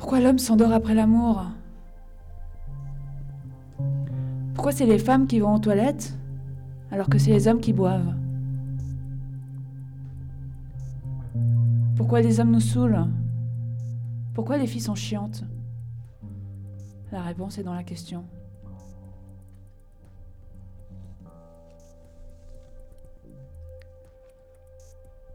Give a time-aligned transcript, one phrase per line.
[0.00, 1.44] Pourquoi l'homme s'endort après l'amour?
[4.54, 6.16] Pourquoi c'est les femmes qui vont aux toilettes
[6.90, 8.14] alors que c'est les hommes qui boivent?
[11.98, 13.08] Pourquoi les hommes nous saoulent?
[14.32, 15.44] Pourquoi les filles sont chiantes?
[17.12, 18.24] La réponse est dans la question.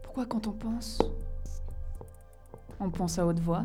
[0.02, 0.98] Pourquoi quand on pense,
[2.80, 3.64] on pense à haute voix?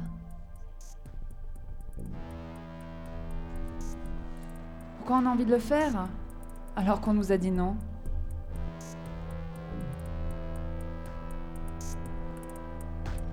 [5.11, 6.07] Pourquoi on a envie de le faire
[6.77, 7.75] alors qu'on nous a dit non.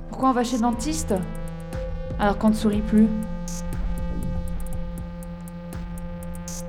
[0.08, 1.14] Pourquoi on va chez le dentiste
[2.18, 3.06] alors qu'on ne sourit plus?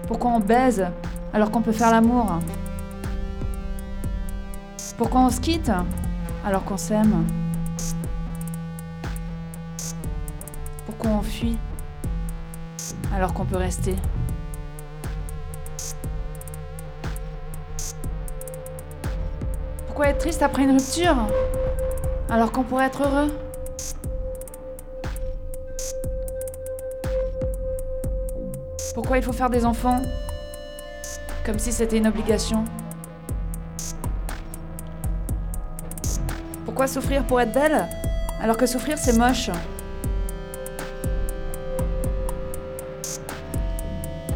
[0.07, 0.85] Pourquoi on baise
[1.33, 2.31] alors qu'on peut faire l'amour?
[4.95, 5.71] Pourquoi on se quitte
[6.45, 7.25] alors qu'on s'aime?
[10.85, 11.57] Pourquoi on fuit
[13.11, 13.95] alors qu'on peut rester?
[19.99, 21.27] Pourquoi être triste après une rupture
[22.29, 23.27] alors qu'on pourrait être heureux.
[28.95, 30.01] Pourquoi il faut faire des enfants
[31.45, 32.63] Comme si c'était une obligation?
[36.63, 37.85] Pourquoi souffrir pour être belle
[38.41, 39.49] alors que souffrir c'est moche?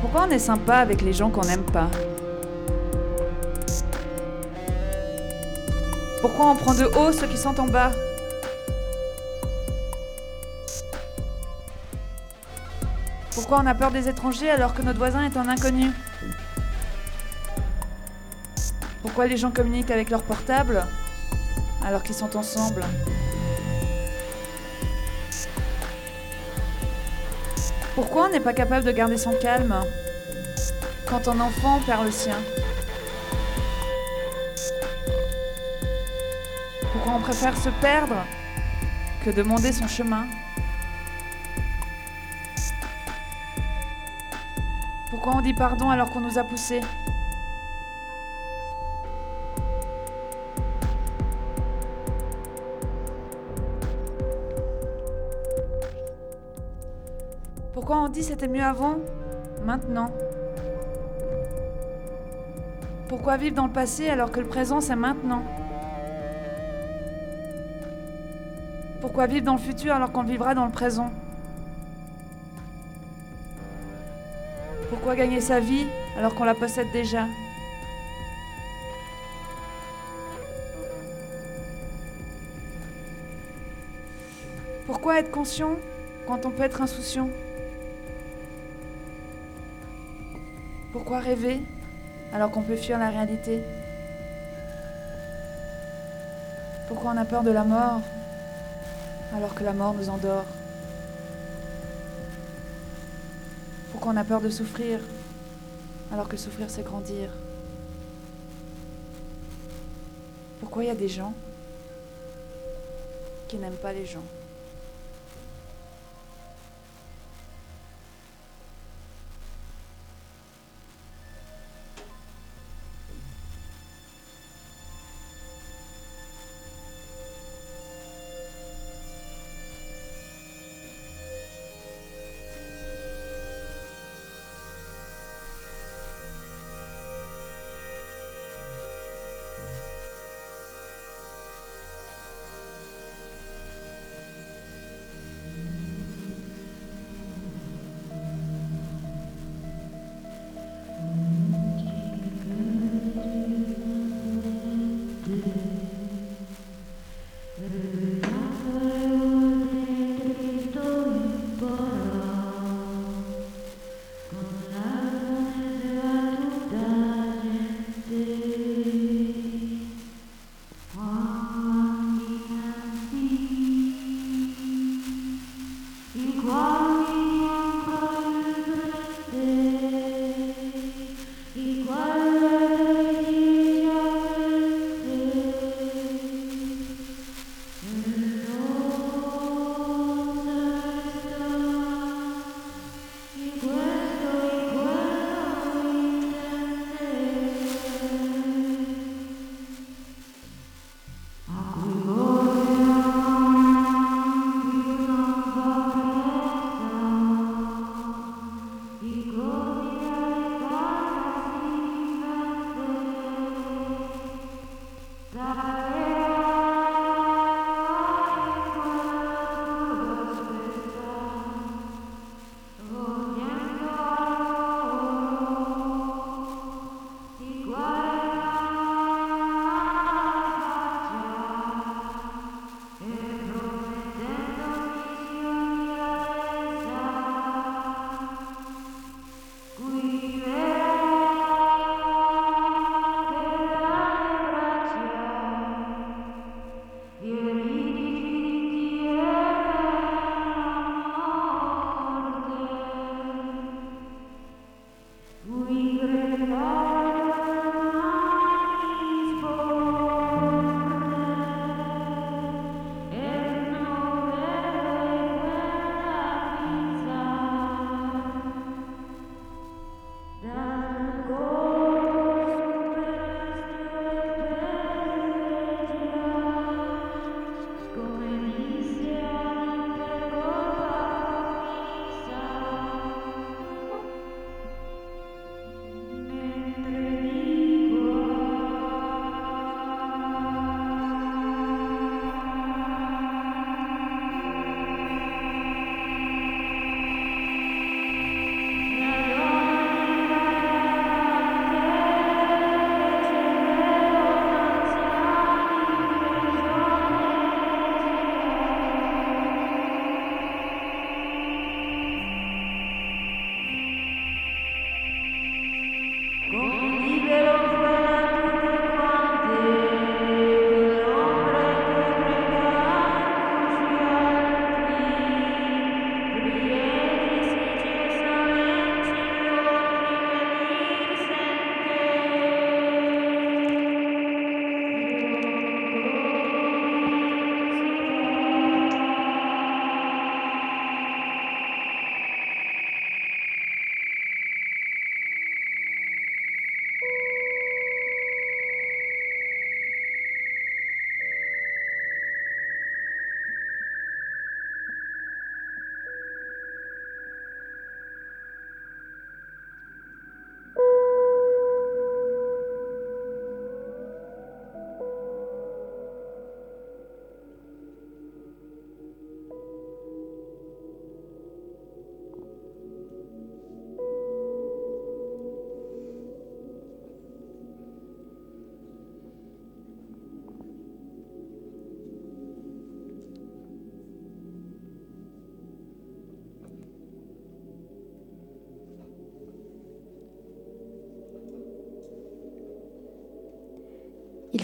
[0.02, 1.88] Pourquoi on est sympa avec les gens qu'on n'aime pas?
[6.24, 7.92] Pourquoi on prend de haut ceux qui sont en bas
[13.36, 15.92] Pourquoi on a peur des étrangers alors que notre voisin est un inconnu
[19.02, 20.86] Pourquoi les gens communiquent avec leur portable
[21.86, 22.86] alors qu'ils sont ensemble
[27.96, 29.76] Pourquoi on n'est pas capable de garder son calme
[31.06, 32.38] quand un enfant perd le sien
[37.24, 38.26] préfère se perdre
[39.24, 40.26] que demander son chemin.
[45.10, 46.82] Pourquoi on dit pardon alors qu'on nous a poussés?
[57.74, 58.98] Pourquoi on dit c'était mieux avant
[59.64, 60.12] Maintenant?
[63.08, 65.44] Pourquoi vivre dans le passé alors que le présent c'est maintenant?
[69.14, 71.12] Pourquoi vivre dans le futur alors qu'on vivra dans le présent
[74.90, 75.86] Pourquoi gagner sa vie
[76.18, 77.28] alors qu'on la possède déjà
[84.88, 85.76] Pourquoi être conscient
[86.26, 87.30] quand on peut être insouciant
[90.92, 91.62] Pourquoi rêver
[92.34, 93.62] alors qu'on peut fuir la réalité
[96.88, 98.02] Pourquoi on a peur de la mort
[99.34, 100.46] alors que la mort nous endort.
[103.92, 105.00] Pourquoi on a peur de souffrir
[106.12, 107.30] alors que souffrir c'est grandir.
[110.60, 111.34] Pourquoi il y a des gens
[113.48, 114.24] qui n'aiment pas les gens?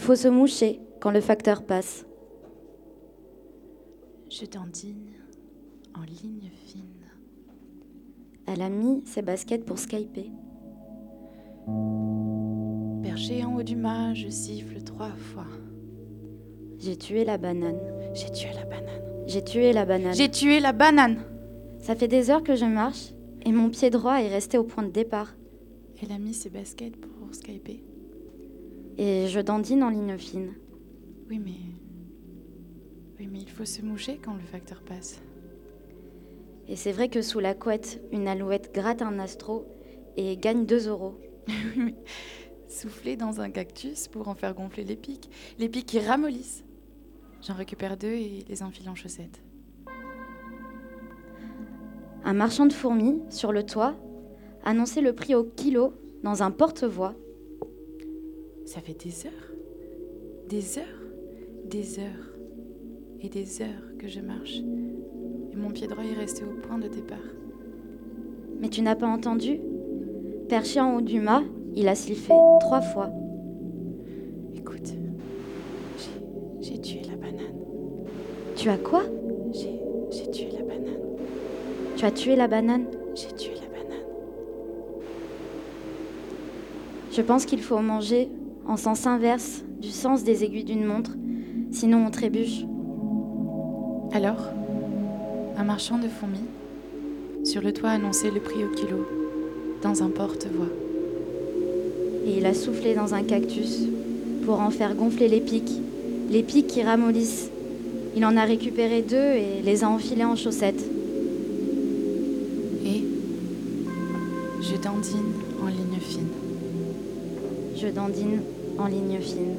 [0.10, 2.04] Faut se moucher quand le facteur passe.
[4.28, 5.12] Je dandine
[5.96, 7.06] en ligne fine.
[8.48, 10.32] Elle a mis ses baskets pour skyper.
[13.04, 15.46] Perché en haut du mât, je siffle trois fois.
[16.80, 17.78] J'ai tué la banane.
[18.16, 19.28] J'ai tué la banane.
[19.28, 20.16] J'ai tué la banane.
[20.16, 21.20] J'ai tué la banane.
[21.78, 23.14] Ça fait des heures que je marche
[23.46, 25.36] et mon pied droit est resté au point de départ.
[26.02, 27.84] Elle a mis ses baskets pour skyper.
[29.02, 30.56] Et je dandine en ligne fine.
[31.30, 31.56] Oui, mais.
[33.18, 35.22] Oui, mais il faut se moucher quand le facteur passe.
[36.68, 39.66] Et c'est vrai que sous la couette, une alouette gratte un astro
[40.18, 41.18] et gagne 2 euros.
[42.68, 45.30] Souffler dans un cactus pour en faire gonfler les pics.
[45.60, 46.66] Les pics qui ramollissent.
[47.42, 49.42] J'en récupère deux et les enfile en chaussettes.
[52.26, 53.96] Un marchand de fourmis, sur le toit,
[54.66, 57.16] annonçait le prix au kilo dans un porte-voix.
[58.70, 59.52] Ça fait des heures,
[60.48, 61.02] des heures,
[61.66, 62.30] des heures
[63.20, 64.60] et des heures que je marche.
[65.52, 67.18] Et mon pied droit est resté au point de départ.
[68.62, 69.60] Mais tu n'as pas entendu?
[70.50, 71.42] Perché en haut du mât,
[71.76, 73.10] il a sifflé trois fois.
[74.56, 74.94] Écoute,
[76.62, 77.56] j'ai- tué la banane.
[78.56, 79.02] Tu as quoi?
[79.52, 81.02] J'ai tué la banane.
[81.96, 82.86] Tu as tué la banane?
[83.16, 84.06] J'ai tué la banane.
[87.12, 88.30] Je pense qu'il faut manger
[88.70, 91.14] en sens inverse du sens des aiguilles d'une montre,
[91.72, 92.66] sinon on trébuche.
[94.12, 94.52] Alors,
[95.58, 96.46] un marchand de fourmis,
[97.44, 99.08] sur le toit annonçait le prix au kilo,
[99.82, 100.70] dans un porte-voix.
[102.28, 103.88] Et il a soufflé dans un cactus
[104.46, 105.82] pour en faire gonfler les pics,
[106.30, 107.50] les pics qui ramollissent.
[108.16, 110.86] Il en a récupéré deux et les a enfilés en chaussettes.
[112.86, 113.04] Et
[114.62, 116.28] je dandine en ligne fine.
[117.76, 118.42] Je dandine
[118.80, 119.56] en ligne fine.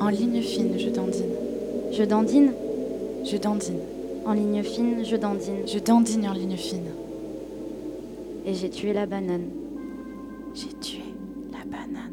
[0.00, 1.34] En ligne fine, je dandine.
[1.92, 2.52] Je dandine?
[3.24, 3.80] Je dandine.
[4.26, 5.66] en ligne fine, je dandine.
[5.66, 6.90] Je dandine en ligne fine.
[8.46, 9.48] Et j'ai tué la banane.
[10.54, 11.02] J'ai tué
[11.50, 12.07] la banane.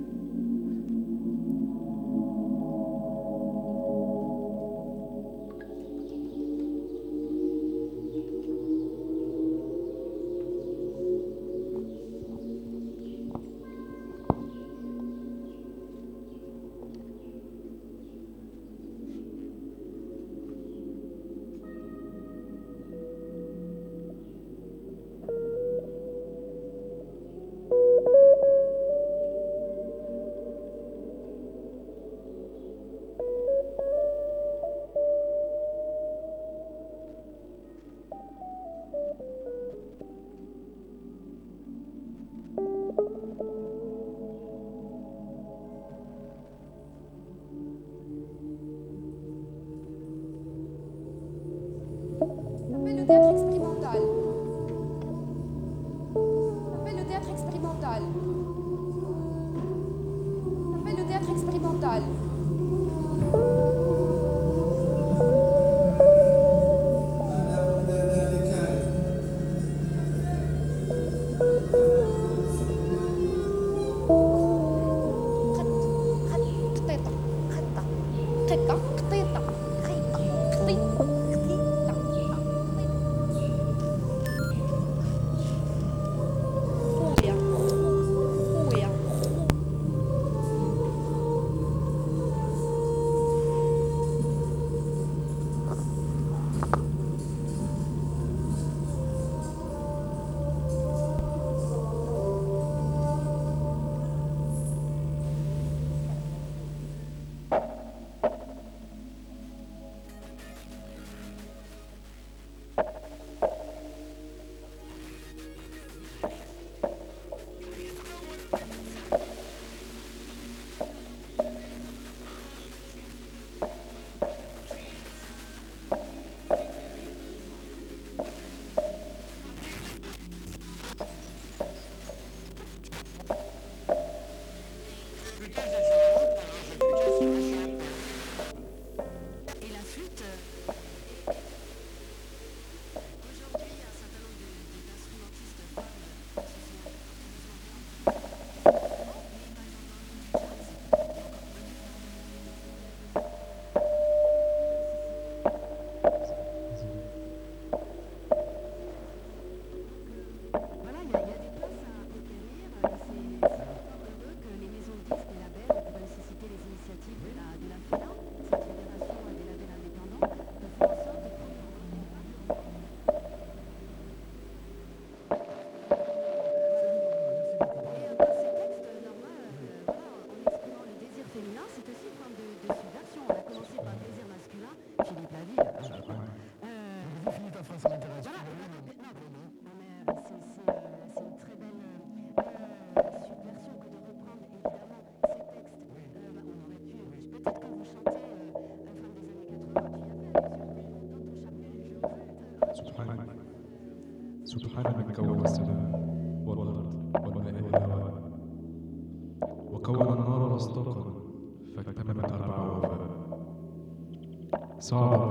[214.98, 215.25] Oh.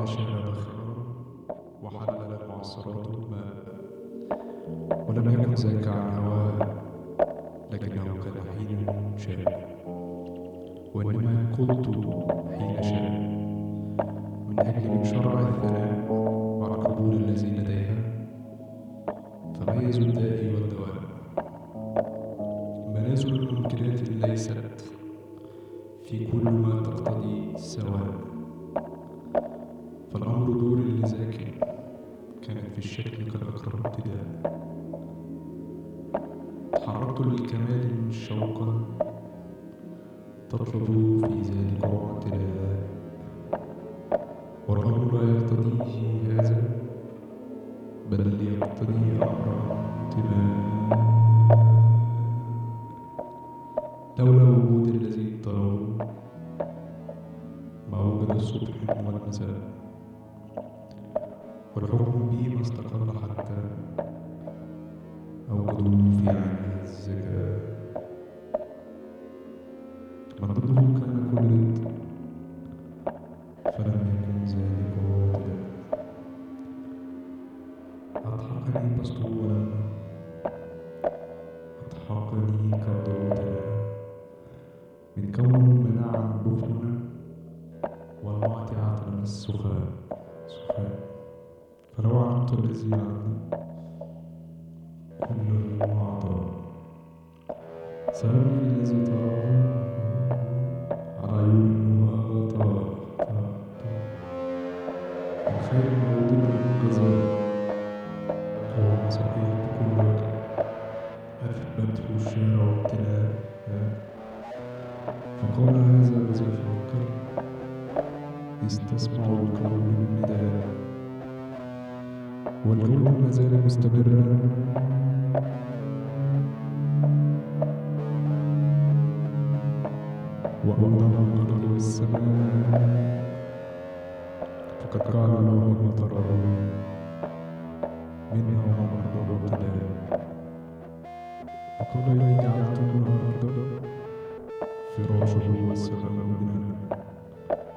[144.96, 146.74] فراشه والسلام منها.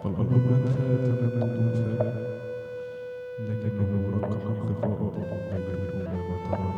[0.04, 2.28] فالأمر لم فات من فات
[3.50, 6.70] لكنه ركع انخفاء بين الأمم وترى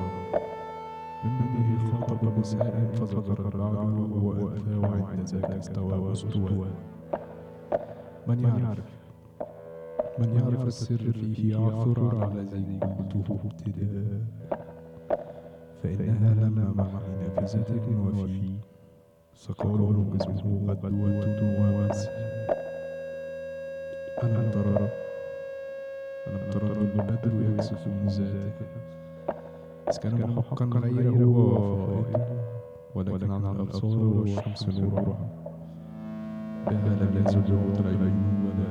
[1.23, 6.67] مما به خاطب نساء فذكر العدو وأتى وعند ذاك استوى واستوى
[8.27, 8.89] من يعرف؟
[10.19, 14.21] من يعرف السر فيه يعثر على زي قلته ابتداء.
[15.83, 16.87] فإنها لما مع
[17.35, 18.55] نافذة وفي
[19.39, 22.11] سقاره جسمه غدوة ومسح
[24.23, 24.89] ألم أنا
[26.27, 28.71] ألم ترى البدر يكسف من ذاته؟
[29.89, 31.55] إذ كان محقا غير هو
[32.03, 32.25] فائد
[32.95, 35.29] ولكن على الأبصار والشمس نورها.
[36.67, 38.67] بها لا يزل يطلع يبين ولا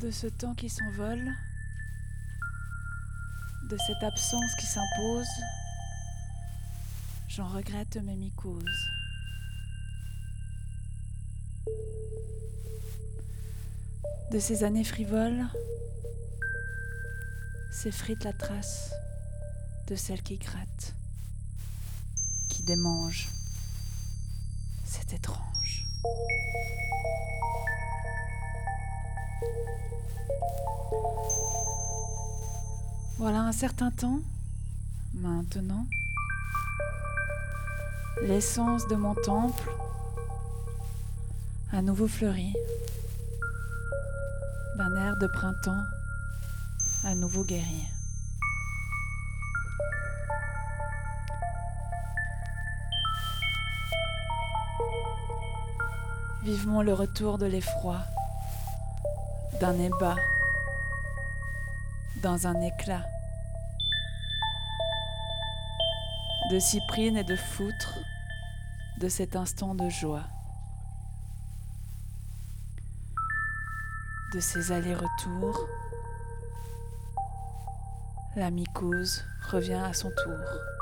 [0.00, 1.34] De ce temps qui s'envole,
[3.68, 5.26] de cette absence qui s'impose,
[7.28, 8.64] j'en regrette mes mycoses.
[14.30, 15.48] De ces années frivoles,
[17.72, 18.92] s'effrite la trace
[19.88, 20.94] de celle qui gratte,
[22.50, 23.28] qui démange.
[33.58, 34.20] Certain temps,
[35.14, 35.84] maintenant,
[38.22, 39.68] l'essence de mon temple
[41.72, 42.54] à nouveau fleurit
[44.76, 45.82] d'un air de printemps
[47.04, 47.84] à nouveau guéri.
[56.44, 57.98] Vivement le retour de l'effroi,
[59.60, 60.14] d'un bas
[62.22, 63.02] dans un éclat,
[66.50, 67.98] de cyprine et de foutre,
[69.00, 70.24] de cet instant de joie.
[74.32, 75.66] de ces allers-retours,
[78.36, 80.77] la mycose revient à son tour.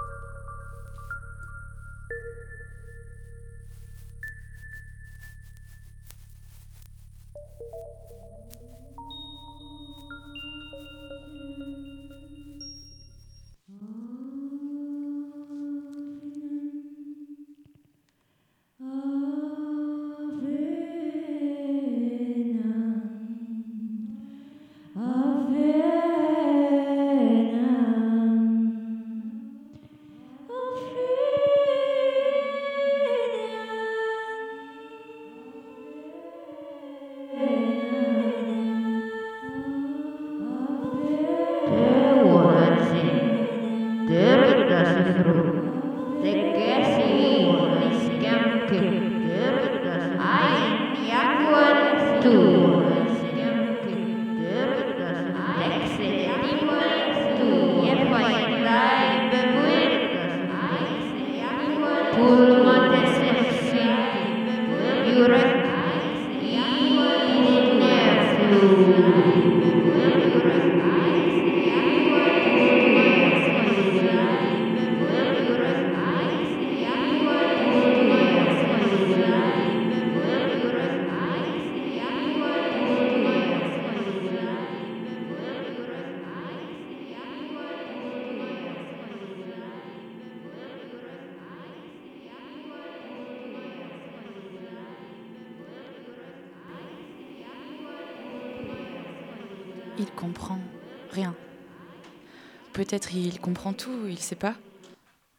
[102.86, 104.54] Peut-être il comprend tout, il sait pas.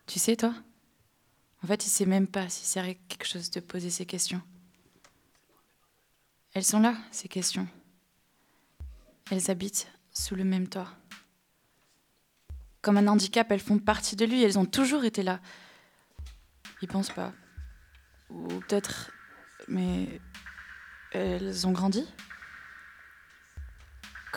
[0.05, 0.53] Tu sais, toi?
[1.63, 4.41] En fait, il sait même pas si c'est quelque chose de poser ces questions.
[6.53, 7.67] Elles sont là, ces questions.
[9.31, 10.91] Elles habitent sous le même toit.
[12.81, 15.39] Comme un handicap, elles font partie de lui, elles ont toujours été là.
[16.81, 17.33] Il pense pas.
[18.29, 19.11] Ou peut-être.
[19.67, 20.21] Mais.
[21.13, 22.05] Elles ont grandi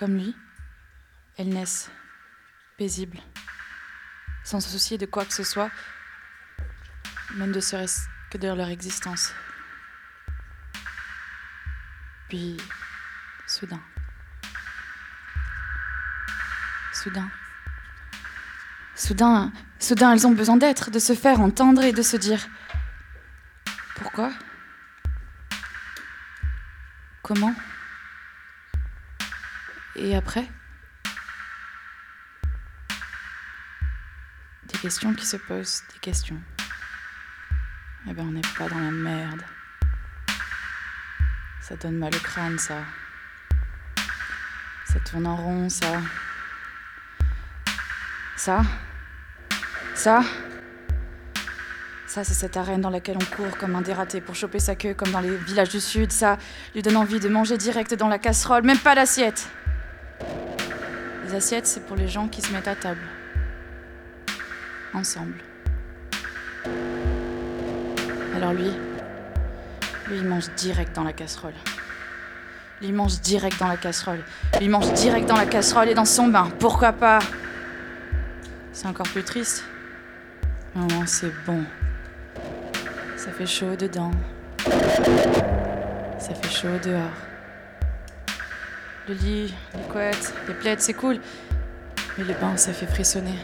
[0.00, 0.34] comme lui,
[1.36, 1.90] elles naissent,
[2.81, 3.20] paisibles,
[4.43, 5.70] sans se soucier de quoi que ce soit,
[7.35, 9.35] même de serait-ce que de leur existence.
[12.31, 12.57] Puis,
[13.47, 13.83] soudain,
[16.95, 17.31] soudain,
[18.95, 22.49] soudain, soudain, elles ont besoin d'être, de se faire entendre et de se dire
[23.97, 24.33] pourquoi?
[27.22, 27.55] Comment?
[29.97, 30.49] Et après?
[34.81, 36.41] Questions qui se posent, des questions.
[38.09, 39.43] Eh ben on n'est pas dans la merde.
[41.61, 42.78] Ça donne mal au crâne, ça.
[44.87, 46.01] Ça tourne en rond, ça.
[48.37, 48.62] Ça.
[49.95, 50.22] Ça.
[52.07, 54.95] Ça, c'est cette arène dans laquelle on court comme un dératé pour choper sa queue,
[54.95, 56.11] comme dans les villages du Sud.
[56.11, 56.39] Ça
[56.74, 59.47] lui donne envie de manger direct dans la casserole, même pas l'assiette.
[61.24, 63.19] Les assiettes, c'est pour les gens qui se mettent à table.
[64.93, 65.34] Ensemble.
[68.34, 68.70] Alors lui,
[70.09, 71.55] lui, il mange direct dans la casserole.
[72.80, 74.20] Lui, mange direct dans la casserole.
[74.59, 76.49] Lui, mange direct dans la casserole et dans son bain.
[76.59, 77.18] Pourquoi pas?
[78.72, 79.64] C'est encore plus triste.
[80.74, 81.64] Non, c'est bon.
[83.16, 84.11] Ça fait chaud dedans.
[86.18, 87.11] Ça fait chaud dehors.
[89.09, 91.20] Le lit, les couettes, les plaids, c'est cool.
[92.16, 93.38] Mais le bain, ça fait frissonner.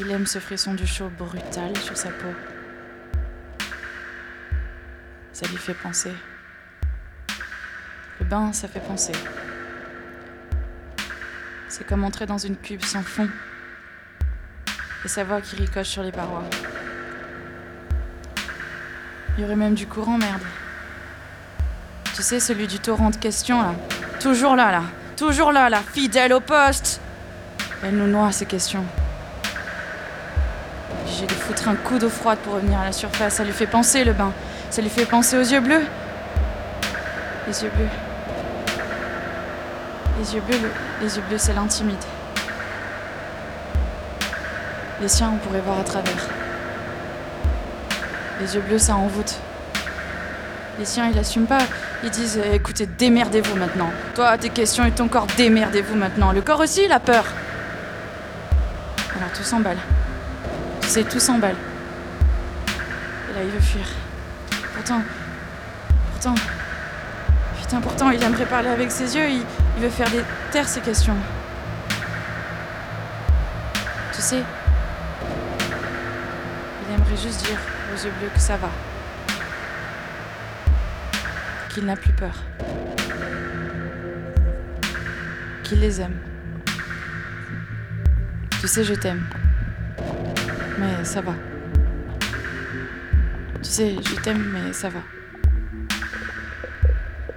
[0.00, 2.34] Il aime ce frisson du chaud brutal sur sa peau.
[5.32, 6.12] Ça lui fait penser.
[8.18, 9.12] Le bain, ça fait penser.
[11.68, 13.28] C'est comme entrer dans une cube sans fond
[15.04, 16.44] et sa voix qui ricoche sur les parois.
[19.36, 20.42] Il y aurait même du courant, merde.
[22.14, 23.74] Tu sais, celui du torrent de questions, là.
[24.20, 24.82] Toujours là, là.
[25.16, 25.82] Toujours là, là.
[25.92, 27.00] Fidèle au poste.
[27.82, 28.84] Elle nous noie, ces questions.
[31.16, 33.34] J'ai de foutre un coup d'eau froide pour revenir à la surface.
[33.34, 34.32] Ça lui fait penser, le bain.
[34.70, 35.82] Ça lui fait penser aux yeux bleus.
[37.46, 37.88] Les yeux bleus.
[40.18, 42.02] Les yeux bleus, le- les yeux bleus, ça l'intimide.
[45.00, 46.28] Les siens, on pourrait voir à travers.
[48.40, 49.36] Les yeux bleus, ça envoûte.
[50.78, 51.62] Les siens, ils assument pas.
[52.02, 53.90] Ils disent écoutez, démerdez-vous maintenant.
[54.14, 56.32] Toi, tes questions et ton corps, démerdez-vous maintenant.
[56.32, 57.24] Le corps aussi, il a peur.
[59.16, 59.78] Alors tout s'emballe.
[60.86, 61.56] Sais, tout s'emballe.
[63.30, 63.86] Et là, il veut fuir.
[64.74, 65.02] Pourtant.
[66.12, 66.34] Pourtant.
[67.60, 69.28] Putain, pourtant, il aimerait parler avec ses yeux.
[69.28, 69.44] Il,
[69.76, 70.22] il veut faire des
[70.52, 71.16] taire ses questions.
[74.14, 74.42] Tu sais,
[76.86, 77.58] il aimerait juste dire
[77.92, 78.70] aux yeux bleus que ça va.
[81.70, 82.34] Qu'il n'a plus peur.
[85.64, 86.16] Qu'il les aime.
[88.60, 89.26] Tu sais, je t'aime.
[90.84, 91.34] Mais ça va.
[93.62, 95.00] Tu sais, je t'aime, mais ça va.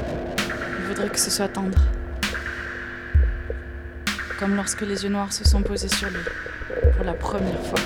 [0.02, 1.80] Il voudrait que ce soit tendre.
[4.38, 6.24] Comme lorsque les yeux noirs se sont posés sur lui
[6.96, 7.80] pour la première fois.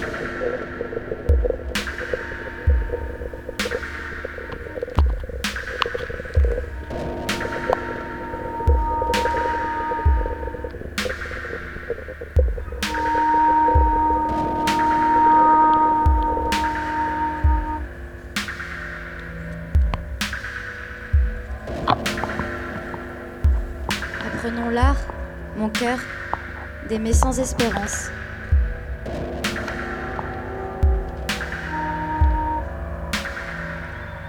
[27.01, 28.09] D'aimer sans espérance.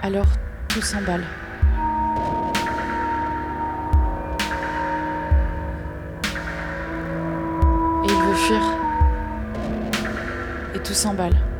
[0.01, 0.25] Alors
[0.69, 1.23] tout s'emballe.
[8.03, 8.61] Et il veut fuir.
[10.75, 11.52] Et tout s'emballe.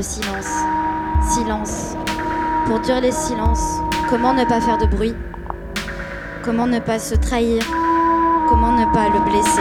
[0.00, 0.64] Le silence.
[1.28, 1.94] Silence.
[2.64, 5.14] Pour dire les silences, comment ne pas faire de bruit?
[6.42, 7.62] Comment ne pas se trahir?
[8.48, 9.60] Comment ne pas le blesser?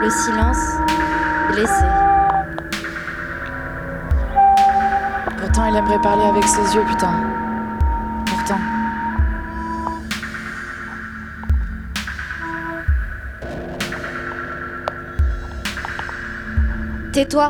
[0.00, 0.62] Le silence,
[1.50, 1.84] blessé.
[5.40, 7.14] pourtant il aimerait parler avec ses yeux, putain.
[8.26, 8.60] Pourtant.
[17.12, 17.48] Tais-toi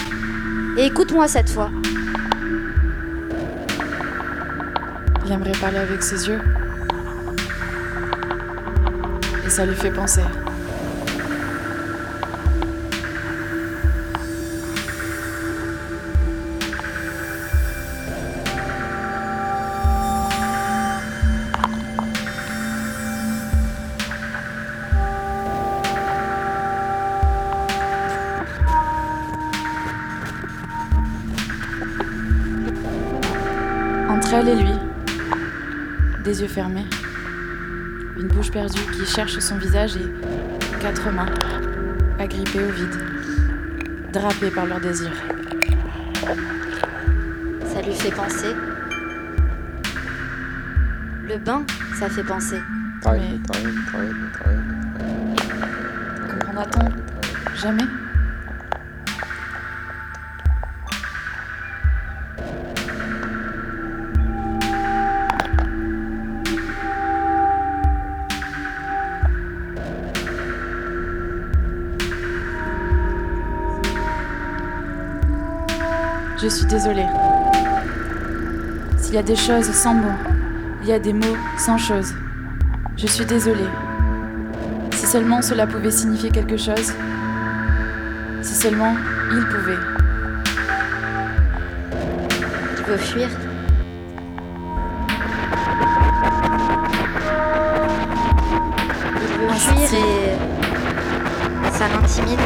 [0.79, 1.71] et écoute-moi cette fois.
[5.29, 6.41] Il aimerait parler avec ses yeux.
[9.45, 10.23] Et ça lui fait penser.
[34.09, 34.78] Entre elle et lui,
[36.41, 36.87] yeux fermés,
[38.19, 41.27] une bouche perdue qui cherche son visage et quatre mains
[42.19, 42.97] agrippées au vide,
[44.13, 45.11] drapées par leur désir.
[47.67, 48.55] Ça lui fait penser.
[51.29, 51.65] Le bain,
[51.99, 52.61] ça fait penser.
[53.13, 53.41] Mais-
[56.31, 57.85] Comprendra-t-on jamais?
[76.49, 77.05] Je suis désolée.
[78.97, 80.17] S'il y a des choses sans mots,
[80.81, 82.15] il y a des mots sans choses.
[82.97, 83.69] Je suis désolée.
[84.93, 86.95] Si seulement cela pouvait signifier quelque chose.
[88.41, 88.97] Si seulement
[89.31, 89.77] il pouvait.
[92.79, 93.29] Il veut fuir?
[99.21, 99.99] Il veut fuir?
[101.67, 102.41] et ça l'intimide.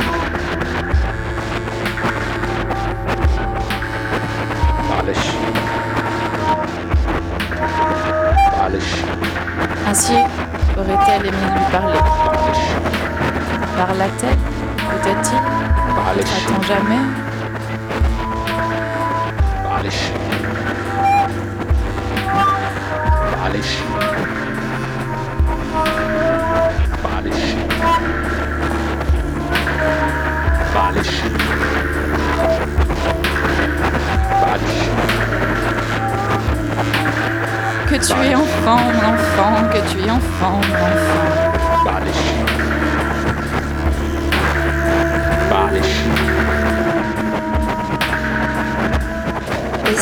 [16.73, 17.22] Jamais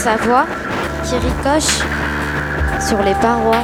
[0.00, 0.46] sa voix
[1.04, 1.84] qui ricoche
[2.80, 3.62] sur les parois.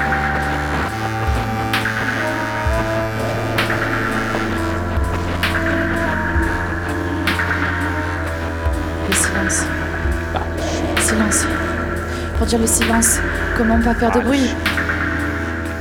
[9.09, 9.65] Le silence.
[10.99, 11.47] Silence.
[12.37, 13.19] Pour dire le silence,
[13.57, 14.51] comment pas faire de bruit?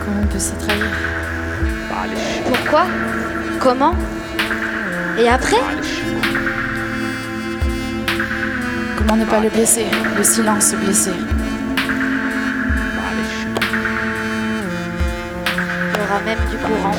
[0.06, 0.86] Comment on peut se trahir
[2.48, 2.86] Pourquoi?
[3.60, 3.94] Comment?
[5.18, 5.60] Et après?
[9.16, 9.86] pour ne pas le blesser,
[10.18, 11.12] le silence blessé.
[15.94, 16.96] Il y aura même du courant.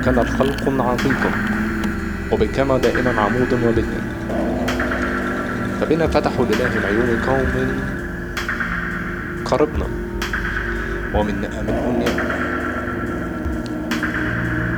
[0.00, 1.30] لكان الخلق عتيقا
[2.32, 4.00] وبكما دائما عمود وبنا
[5.80, 7.52] فبنا فتحوا لله العيون قوم
[9.44, 9.86] قربنا.
[11.14, 11.34] ومن
[11.68, 12.16] منهم نعم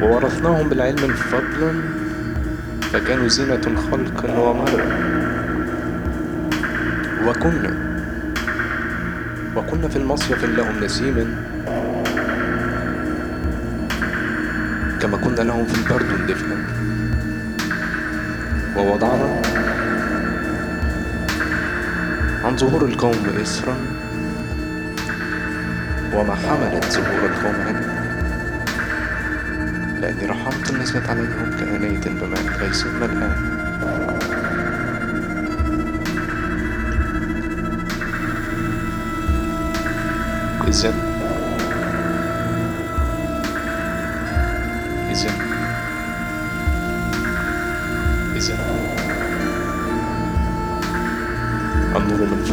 [0.03, 1.73] وورثناهم بالعلم فضلا
[2.93, 4.85] فكانوا زينة خلق ومرء
[7.27, 7.75] وكنا
[9.57, 11.52] وكنا في المصيف لهم نسيم.
[15.03, 16.65] كما كنا لهم في البرد دفئا
[18.77, 19.43] ووضعنا
[22.45, 23.77] عن ظهور القوم إسرا
[26.15, 28.03] وما حملت ظهور القوم عنا
[30.01, 33.33] لأني رحمت نزلت عليهم كآنية بماء غيث ملآن
[40.69, 41.12] إذن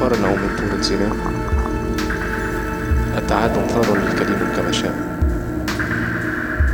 [0.08, 1.10] النور من طور زنا
[3.18, 4.94] التعاد ثار للكريم كما شاء.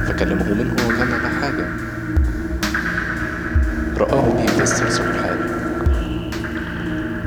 [0.07, 0.75] فكلمه منه
[1.23, 1.67] لا حاجة.
[3.97, 5.37] رآه به فاسترسل الحال.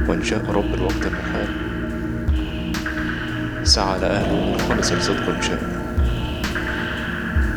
[0.09, 1.49] وإن شاء رب الوقت المحال.
[3.65, 5.63] سعى لأهله من خالص صدق شاء.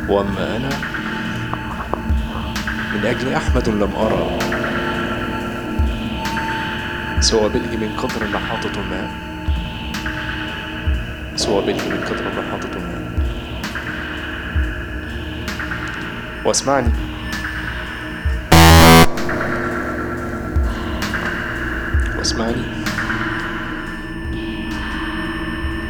[0.09, 0.69] وأما أنا
[2.93, 4.39] من أجل أحمد لم أرى.
[7.21, 9.11] سوى بله من قدر محاطة ما.
[11.35, 12.97] سوى بله من قدر محاطة ما.
[16.45, 16.89] واسمعني.
[22.17, 22.63] واسمعني.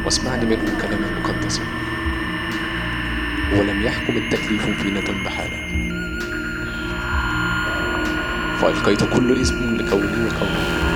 [0.04, 1.62] واسمعني منه كلاما مقدسا
[3.52, 5.62] ولم يحكم التكليف فينا بحالة.
[8.60, 10.91] فألقيت كل اسم لكوني وكوني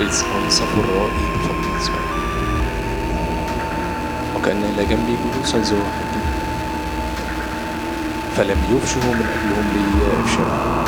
[0.00, 1.96] أنصف الرائي بفضل اسمه
[4.36, 6.16] وكأن إلى جنبي جلوسا حد
[8.36, 9.84] فلم يفشوا من أجلهم لي
[10.22, 10.86] إفشاء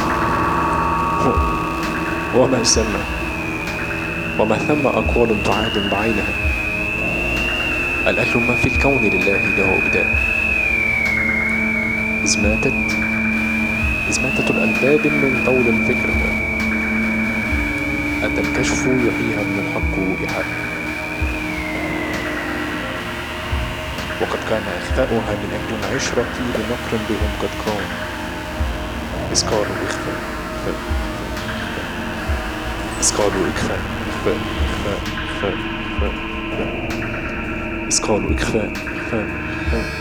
[2.37, 2.95] وما ثم
[4.39, 6.33] وما ثم أقوال تعاد بعينها.
[8.07, 10.07] الأكل ما في الكون لله له إبداء
[12.25, 12.75] إذ ماتت
[14.11, 16.38] إذ ماتت الألباب من طول الفكر.
[18.33, 20.47] أتى الكشف يحييها من الحق إيحاء
[24.21, 27.89] وقد كان إخفاؤها من أجل العشرة لنقر بهم قد كان.
[29.33, 30.19] إذ قالوا إخفاء.
[30.51, 30.77] إخفاء
[31.59, 31.85] إخفاء.
[34.09, 34.09] إخفاء.
[34.09, 34.09] إخفاء.
[34.09, 36.15] إخفاء إخفاء
[37.91, 38.73] إذ قالوا إخفاء.
[38.97, 38.97] إخفاء.
[38.97, 39.29] إخفاء.
[39.53, 39.98] إخفاء.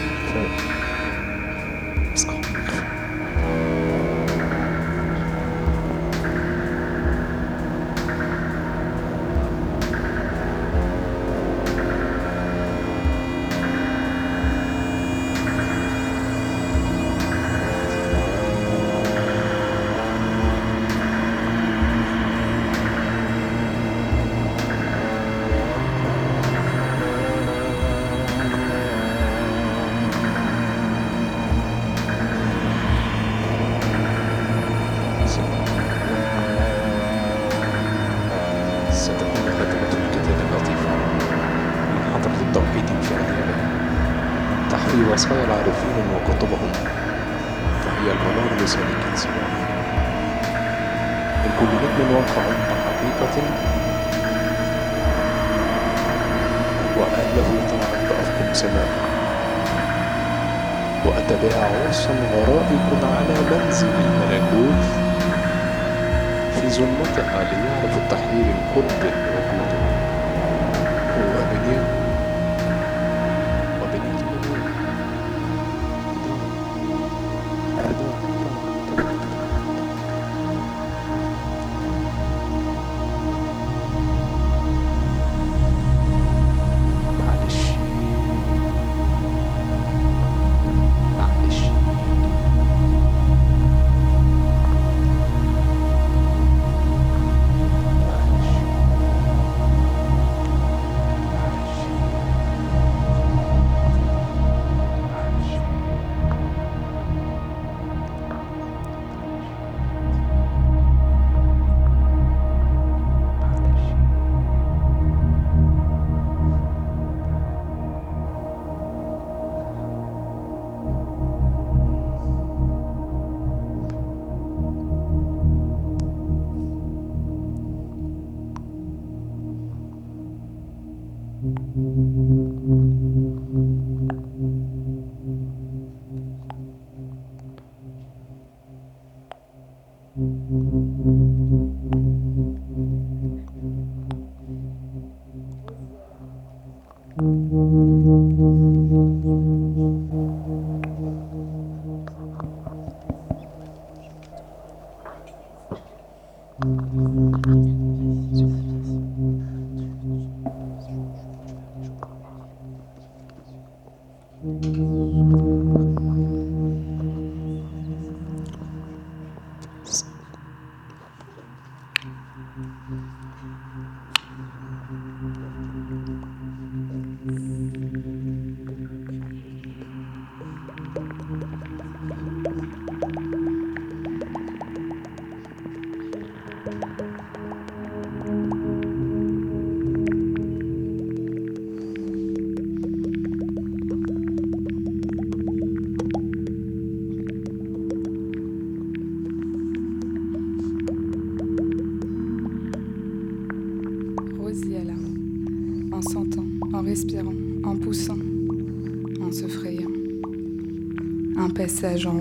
[211.79, 212.13] Passage en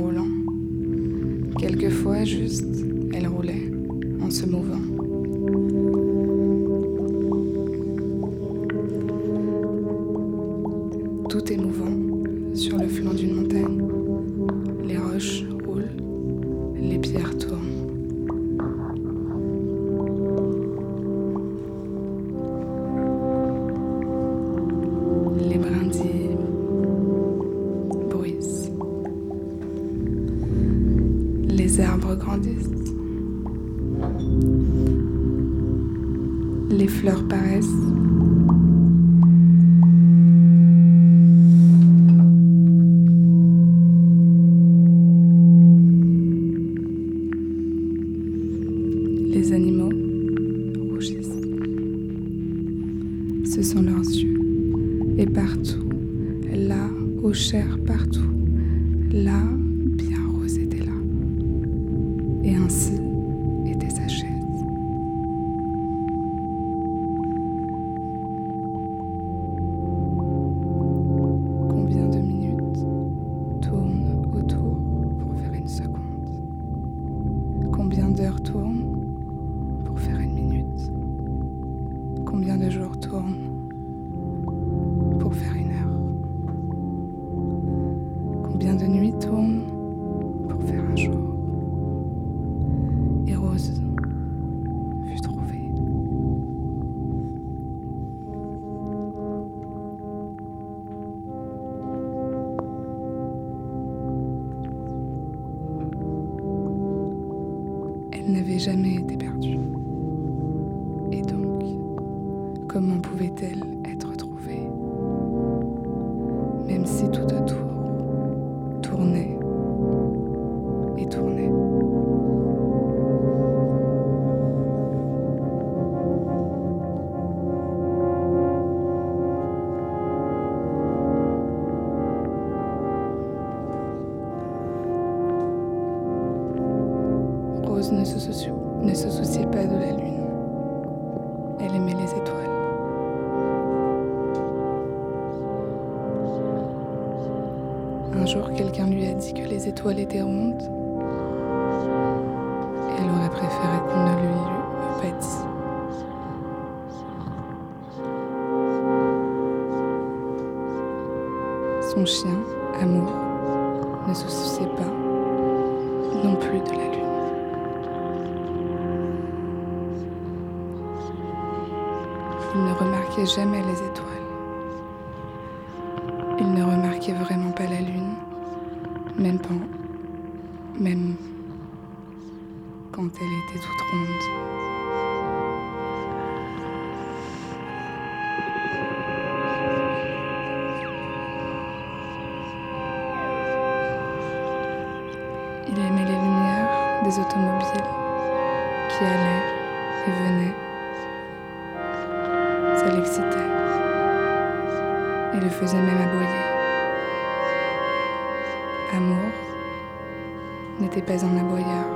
[211.06, 211.86] n'était pas un aboyeur.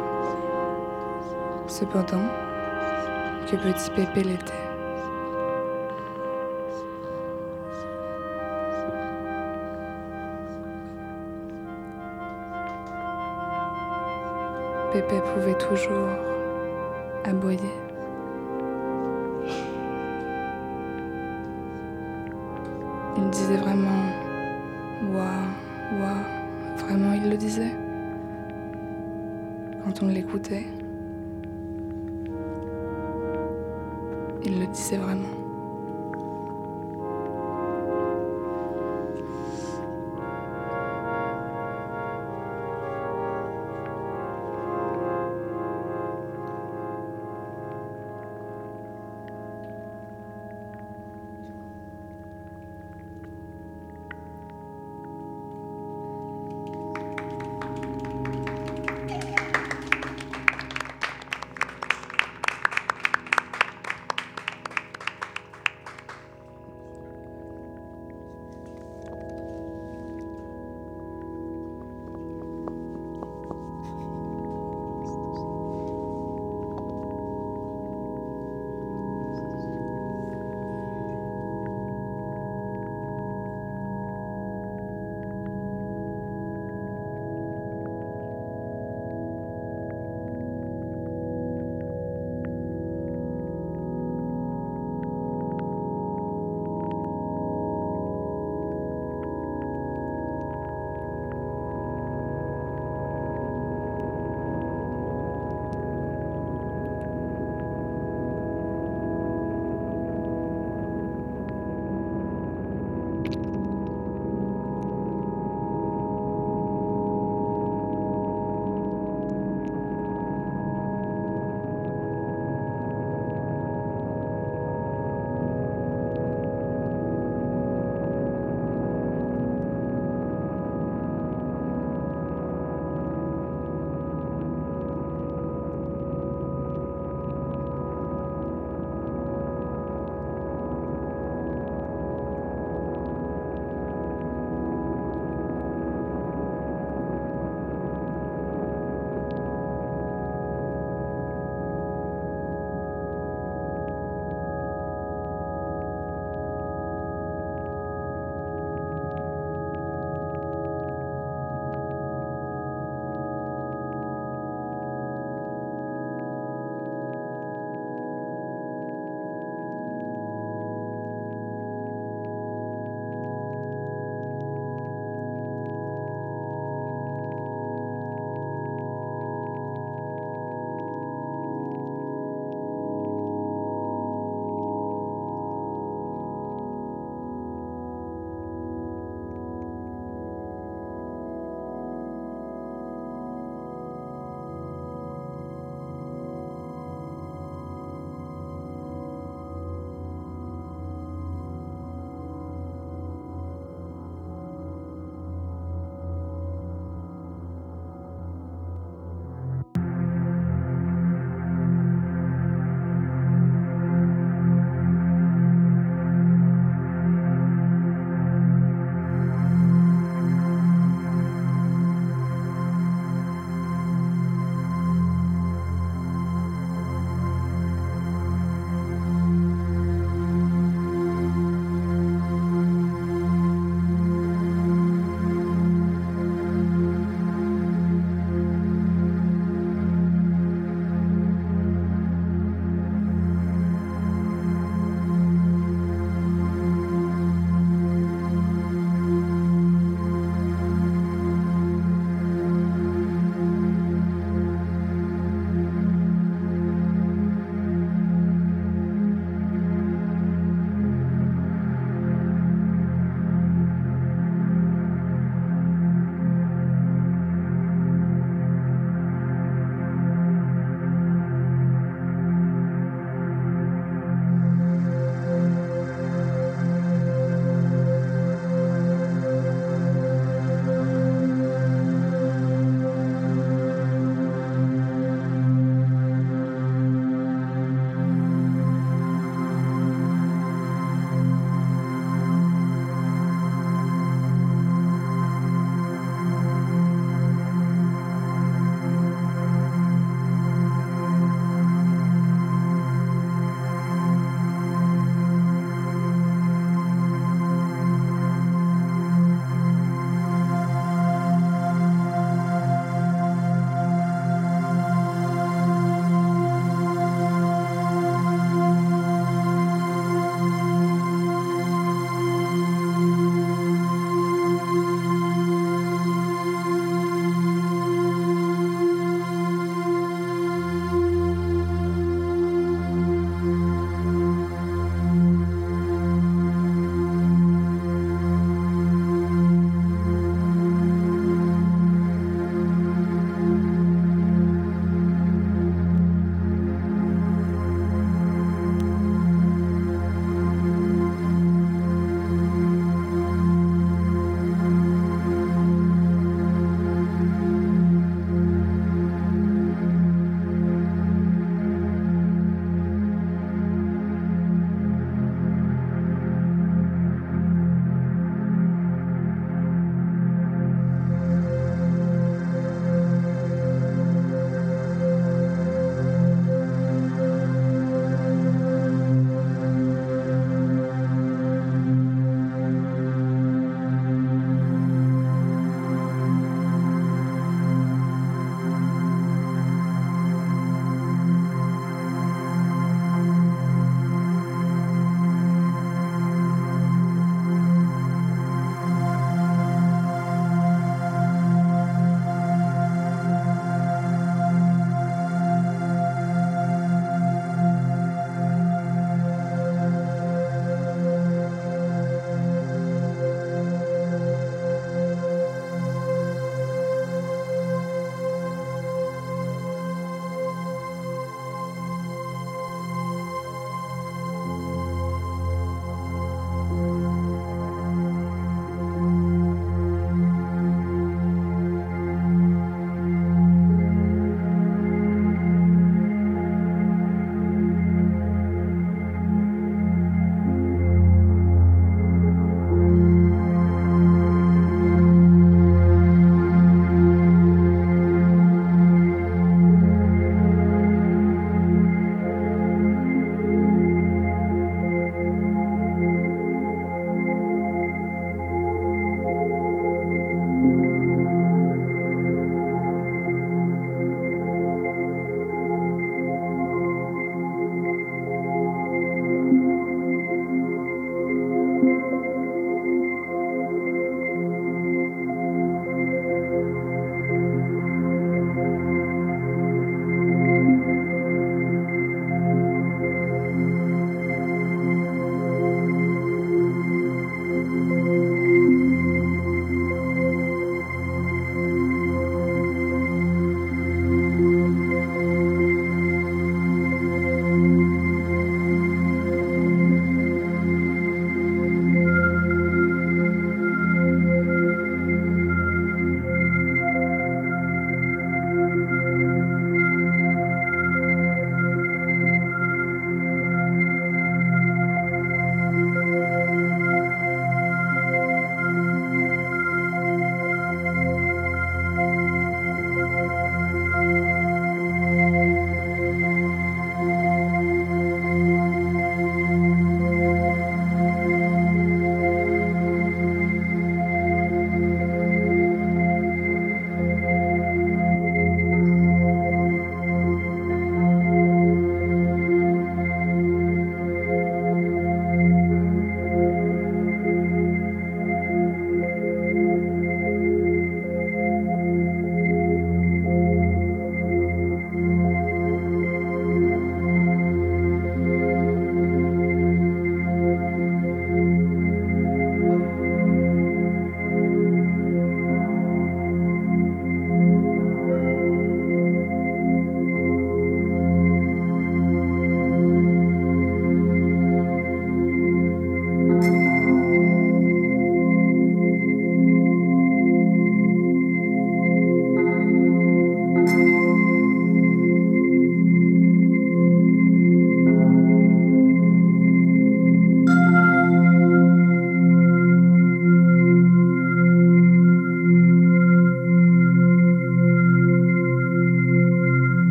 [1.66, 2.26] Cependant,
[3.46, 4.69] que petit Pépé l'était.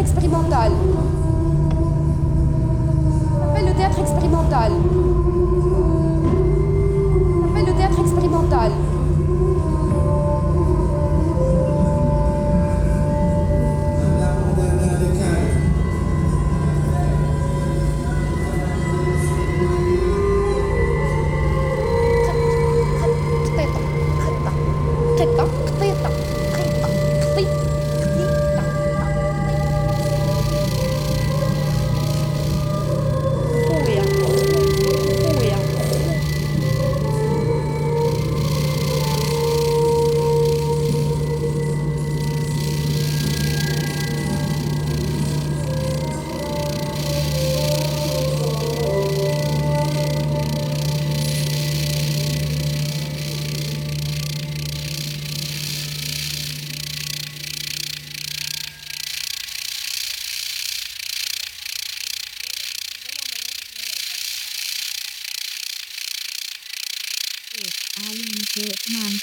[0.00, 0.72] Expérimental.
[3.54, 4.72] Ça le théâtre expérimental.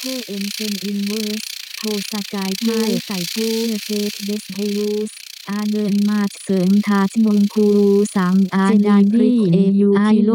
[0.06, 1.42] ดมานเอ็นเซนอินเวอร์ส
[1.78, 3.48] โทสกายไทยใส่ปู
[3.84, 5.12] เซตเดสเฮลูส
[5.50, 7.68] อาเดินมาเสริมทาชมงคู
[8.16, 10.32] สังอาดานรีเอยูไอโล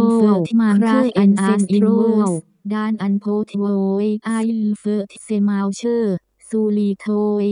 [0.61, 2.33] มาคราเอ็นเซนอินเวอร์ส
[2.73, 3.65] ดานอันโพทโว
[4.05, 4.31] ยไอ
[4.61, 6.17] ลเฟอร์เซมาเชอร์
[6.49, 7.07] ซูลีโท
[7.43, 7.45] ย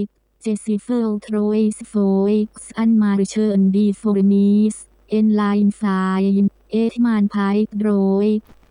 [0.42, 1.94] เจสิเฟลโทรยสโฟ
[2.32, 2.34] ย
[2.78, 4.76] อันมาเชิญดีโฟร์นีส
[5.10, 5.82] เอ็นไลน์ไฟ
[6.70, 7.36] เอทมานไพ
[7.80, 7.88] โด
[8.24, 8.28] ย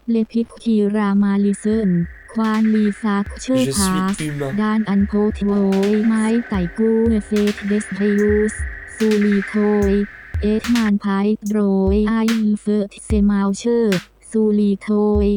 [0.10, 1.92] เลพิกทีรามาลิเซน
[2.38, 4.54] ควานลีซักเชอร์ Je พา suis ส humain.
[4.62, 5.52] ด้านอันโพทโว
[5.92, 6.92] ยไม้ไต่กู
[7.26, 8.54] เฟตเดสเฮยูส
[8.96, 9.54] ซูลีโท
[9.90, 9.92] ย
[10.42, 11.06] เอทมานไพ
[11.52, 11.58] โด
[11.94, 12.14] ยไอ
[12.46, 13.98] ลเฟอร์เซมาเชอร์
[14.30, 14.88] ซูลีโท
[15.26, 15.28] ย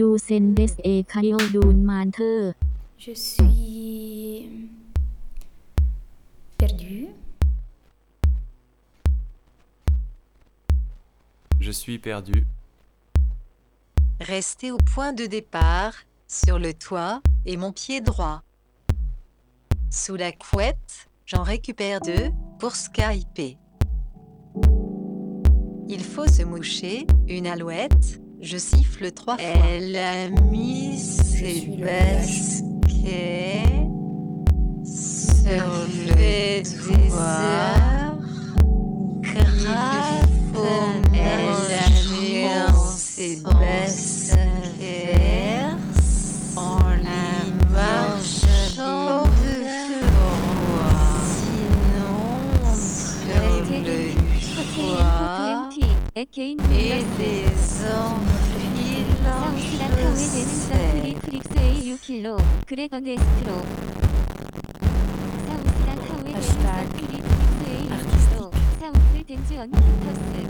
[0.00, 2.40] ดูเซนเดสเอคาโอดูนมานเธอ
[3.04, 4.48] Je suis
[6.60, 7.06] perdue.
[11.66, 12.38] Je suis perdu.
[14.32, 15.92] Restez au point de départ,
[16.44, 18.42] sur le toit, et mon pied droit.
[19.90, 23.56] Sous la couette, j'en récupère deux pour skyper.
[25.88, 29.46] Il faut se moucher, une alouette, je siffle trois fois.
[29.70, 32.42] Elle a mis ses baskets
[34.84, 35.64] sur
[36.06, 36.62] le
[56.16, 56.72] 의 개인 사우스가
[59.86, 63.52] 타오에 되는 서프리 크릭스의 6킬로 그레건 에스트로.
[65.46, 70.46] 사우스가 타오에 되는 서프리 크릭스의 6킬로 사우스 덴즈 언키터스.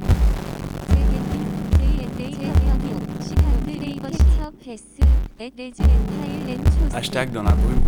[6.93, 7.83] Hashtag dans la brume.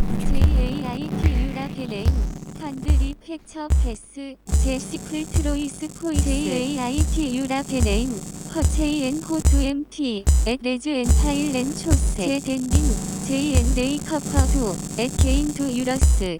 [2.57, 8.09] ou du 칸드리 팩처 패스 제시클 트로이스 코이 JAIT 유라페네임
[8.55, 12.81] 허체이엔 호투 MP 앳 레즈 엔 파일 렌 초세 덴딩
[13.27, 16.37] JN 데이 커퍼두 앳 게인 두 유러스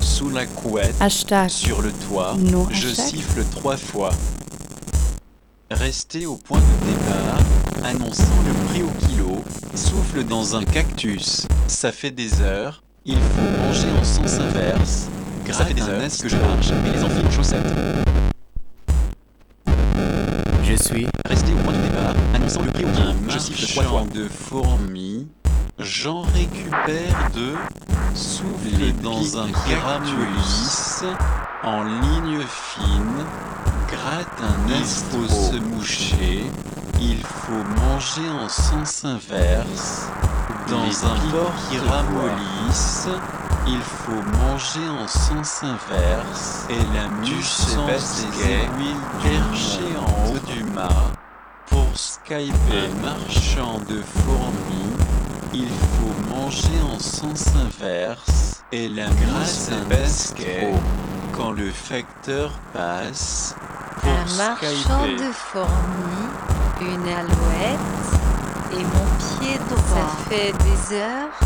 [0.00, 1.48] Sous la couette, Hashtag.
[1.50, 3.06] sur le toit, No je hashtag.
[3.06, 4.10] siffle trois fois.
[5.70, 7.38] Rester au point de départ,
[7.84, 9.42] annonçant le prix au kilo,
[9.74, 11.46] souffle dans un cactus.
[11.68, 15.07] Ça fait des heures, il faut manger en sens inverse.
[15.51, 17.73] Ça fait des heures que je marche et les enfils en chaussettes.
[20.63, 23.67] Je suis Rester au point de départ, annonçant le prix au kilo, Un je siffle
[23.73, 24.03] trois fois.
[24.13, 25.27] de fourmis,
[25.79, 27.55] j'en récupère deux,
[28.15, 31.03] souffle dans un cactus,
[31.63, 33.25] en ligne fine,
[33.87, 36.43] gratte un Il faut se moucher,
[37.03, 40.07] il faut manger en sens inverse,
[40.69, 43.09] dans Les un port qui ramollisse,
[43.67, 50.53] il faut manger en sens inverse, et la Du mouche des aiguilles perchées en haut
[50.53, 51.11] du mât,
[51.67, 54.93] pour skyper un marchand de fourmis,
[55.53, 58.63] il faut manger en sens inverse.
[58.71, 60.73] Et la grâce un basket
[61.35, 63.55] quand le facteur passe.
[64.01, 66.52] Pour Un marchand de fourmis,
[66.83, 68.05] une alouette
[68.71, 69.79] et mon pied droit.
[69.95, 71.37] Ça fait des heures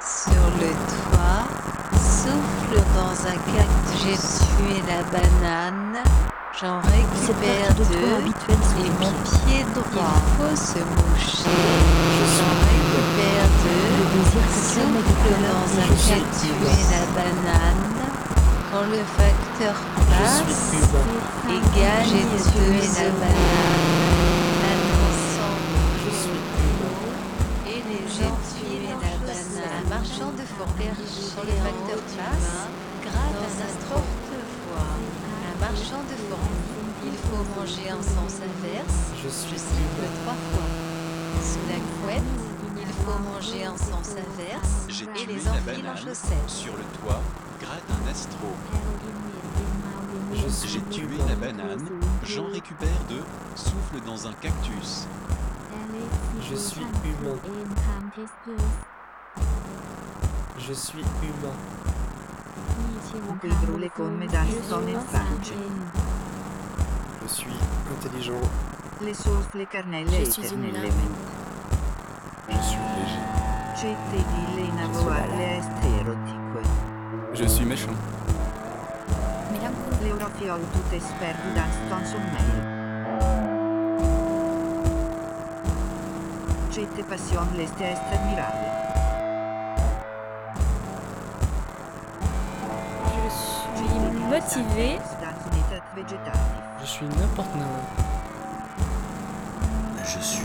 [0.00, 1.44] sur le toit,
[1.92, 4.00] souffle dans un cactus.
[4.02, 5.98] J'ai tué la banane,
[6.60, 8.22] j'en récupère deux
[8.84, 10.18] et mon pied droit.
[10.18, 11.60] Il faut se moucher,
[12.36, 13.94] j'en récupère deux.
[14.50, 18.00] Souffle dans un cactus et la banane.
[18.72, 19.74] Quand le facteur
[20.08, 20.72] passe,
[21.48, 24.19] égal, j'ai tué la banane.
[30.20, 32.68] Marchand de sur le facteur passe,
[33.02, 34.90] grave dans un porte-voix.
[35.48, 39.12] Un marchand de fourrure, il faut manger en sens inverse.
[39.22, 40.68] Je suis cible trois fois.
[41.42, 42.22] Sous la couette,
[42.76, 44.86] il faut manger en sens inverse.
[44.88, 46.48] J'ai Et tué les la enfils en banane, chaussettes.
[46.48, 47.20] sur le toit,
[47.60, 48.48] gratte un astro.
[50.34, 51.88] Je suis J'ai tué la banane,
[52.24, 53.24] j'en récupère deux,
[53.54, 55.06] souffle dans un cactus.
[56.50, 57.38] Je suis humain.
[60.66, 61.54] Je suis humain.
[67.22, 67.52] Je suis
[67.90, 68.42] intelligent.
[69.00, 70.92] Je suis une eternelle lame.
[72.50, 73.22] Je suis léger.
[77.34, 77.96] Je suis méchant.
[80.02, 82.50] L'eurofiol tout espère dans ton sommeil.
[86.70, 88.69] Cette passion l'este est admirable.
[95.96, 96.32] Végétatif.
[96.80, 97.66] Je suis n'importe quoi.
[100.04, 100.44] Je suis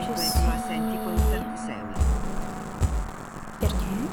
[0.00, 0.40] Je suis-.
[3.60, 4.08] Perdu.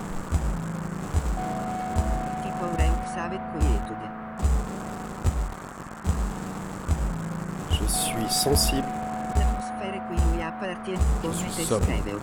[7.71, 8.96] Je suis sensible.
[10.59, 11.83] L'atmosphère qui lui appartient come suis te sobre.
[11.83, 12.21] scriveux.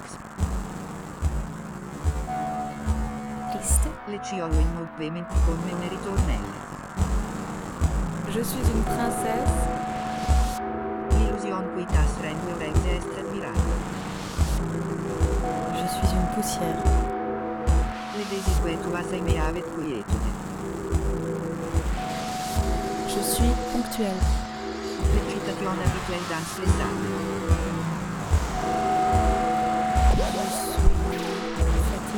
[3.52, 3.88] Triste.
[4.08, 4.76] Le ciolo in
[5.46, 6.52] come ritornello.
[8.30, 9.56] Je suis une princesse.
[11.12, 11.62] L'illusion.
[15.72, 16.82] Je suis une poussière.
[18.16, 20.28] Le desigue tu as aimé avec quiétude.
[23.08, 24.22] Je suis ponctuelle.
[25.14, 27.83] L'excitation habituelle dans les.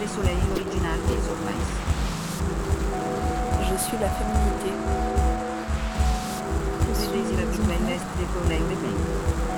[0.07, 1.63] Le soleil original des ormais.
[3.59, 4.71] Je suis la féminité.
[6.87, 9.56] Le désir habituel est de coller les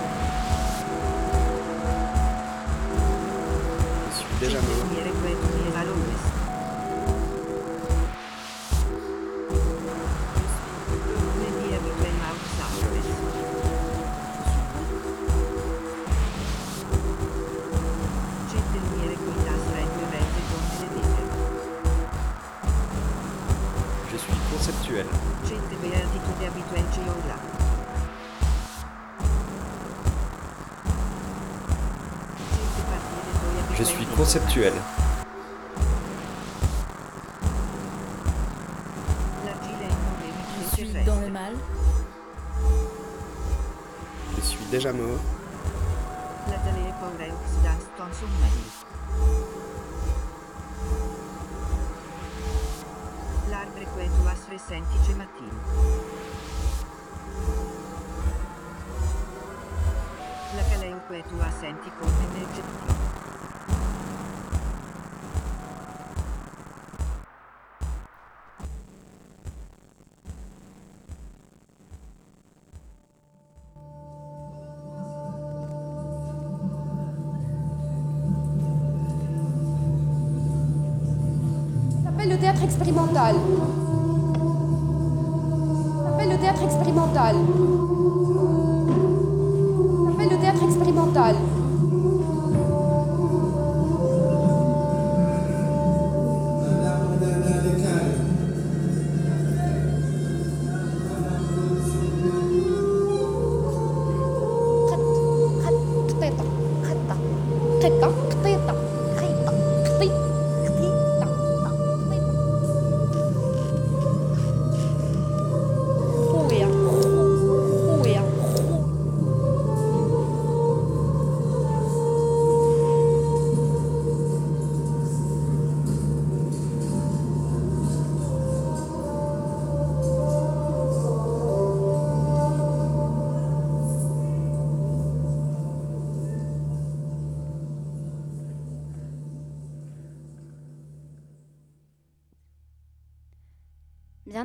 [34.29, 34.75] conceptuel.
[40.71, 41.55] Je suis dans le mal.
[44.37, 45.19] Je suis déjà mort.
[46.47, 48.69] Lätelee Koureuksdans ton summeri.
[53.51, 55.49] L'arbre quetuas resentice matin.
[60.55, 62.78] La caleu quetua senti come neggetti.
[82.39, 83.35] Le théâtre expérimental.
[85.97, 87.35] Ça s'appelle le théâtre expérimental.
[90.05, 91.35] Ça s'appelle le théâtre expérimental.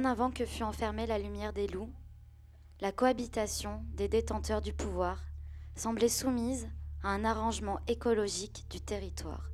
[0.05, 1.89] Avant que fût enfermée la lumière des loups,
[2.81, 5.17] la cohabitation des détenteurs du pouvoir
[5.75, 6.67] semblait soumise
[7.03, 9.49] à un arrangement écologique du territoire.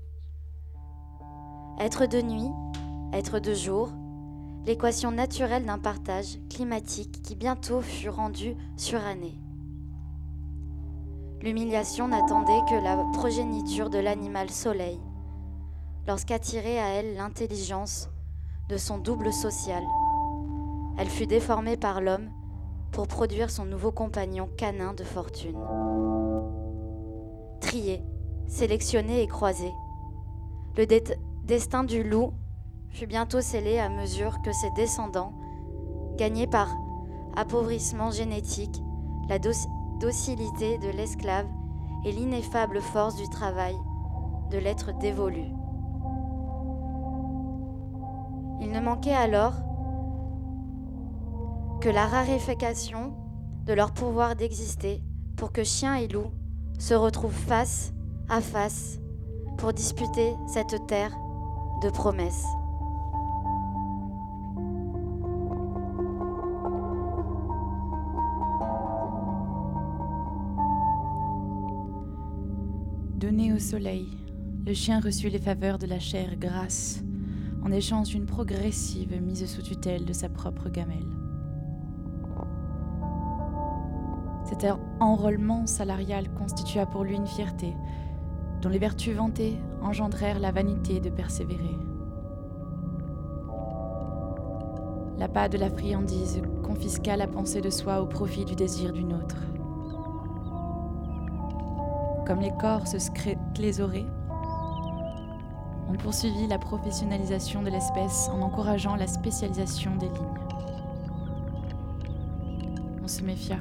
[1.80, 2.50] Être de nuit,
[3.14, 3.92] être de jour,
[4.66, 9.40] l'équation naturelle d'un partage climatique qui bientôt fut rendue surannée.
[11.42, 15.00] L'humiliation n'attendait que la progéniture de l'animal soleil,
[16.08, 18.10] lorsqu'attirée à elle l'intelligence
[18.68, 19.84] de son double social,
[21.00, 22.30] elle fut déformée par l'homme
[22.92, 25.58] pour produire son nouveau compagnon canin de fortune.
[27.62, 28.04] Trié,
[28.48, 29.72] sélectionné et croisé,
[30.76, 30.86] le
[31.46, 32.34] destin du loup
[32.90, 35.32] fut bientôt scellé à mesure que ses descendants,
[36.18, 36.68] gagnés par
[37.38, 38.82] appauvrissement génétique,
[39.30, 39.56] la doc-
[40.02, 41.48] docilité de l'esclave
[42.04, 43.76] et l'ineffable force du travail
[44.52, 45.46] de l'être dévolu.
[48.60, 49.54] Il ne manquait alors
[51.82, 53.14] que la raréfaction
[53.66, 55.02] de leur pouvoir d'exister
[55.38, 56.32] pour que chien et loup
[56.78, 57.94] se retrouvent face
[58.28, 59.00] à face
[59.58, 61.16] pour disputer cette terre
[61.82, 62.46] de promesses.
[73.16, 74.08] Donné au soleil,
[74.66, 77.02] le chien reçut les faveurs de la chair grasse
[77.64, 81.19] en échange d'une progressive mise sous tutelle de sa propre gamelle.
[84.60, 87.78] Cet enrôlement salarial constitua pour lui une fierté,
[88.62, 91.78] dont les vertus vantées engendrèrent la vanité de persévérer.
[95.18, 99.38] L'appât de la friandise confisqua la pensée de soi au profit du désir d'une autre.
[102.28, 102.98] Comme les corps se
[103.54, 104.08] clésoraient,
[105.88, 110.28] on poursuivit la professionnalisation de l'espèce en encourageant la spécialisation des lignes.
[113.02, 113.58] On se méfia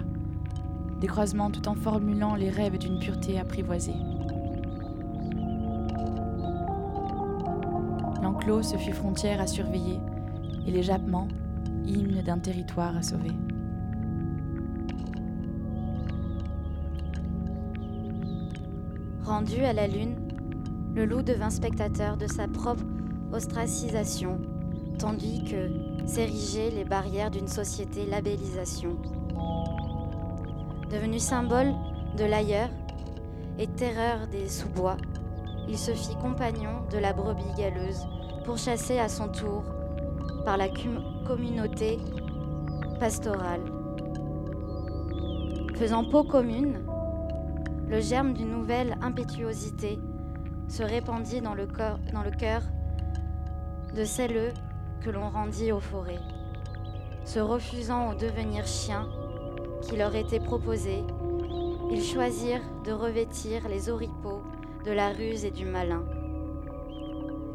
[1.00, 3.94] des croisements tout en formulant les rêves d'une pureté apprivoisée.
[8.22, 10.00] L'enclos se fut frontière à surveiller
[10.66, 11.28] et les jappements,
[11.86, 13.32] hymne d'un territoire à sauver.
[19.22, 20.16] Rendu à la lune,
[20.94, 22.84] le loup devint spectateur de sa propre
[23.32, 24.40] ostracisation,
[24.98, 28.96] tandis que s'érigeaient les barrières d'une société labellisation.
[30.90, 31.74] Devenu symbole
[32.16, 32.70] de l'ailleurs
[33.58, 34.96] et terreur des sous-bois,
[35.68, 38.06] il se fit compagnon de la brebis galeuse,
[38.44, 39.64] pourchassée à son tour
[40.44, 40.68] par la
[41.26, 41.98] communauté
[42.98, 43.60] pastorale.
[45.74, 46.80] Faisant peau commune,
[47.86, 49.98] le germe d'une nouvelle impétuosité
[50.68, 52.62] se répandit dans le, corps- dans le cœur
[53.94, 54.54] de celles
[55.02, 56.20] que l'on rendit aux forêts.
[57.24, 59.06] Se refusant au devenir chien
[59.82, 61.04] qui leur était proposé,
[61.90, 64.42] ils choisirent de revêtir les oripeaux
[64.84, 66.02] de la ruse et du malin.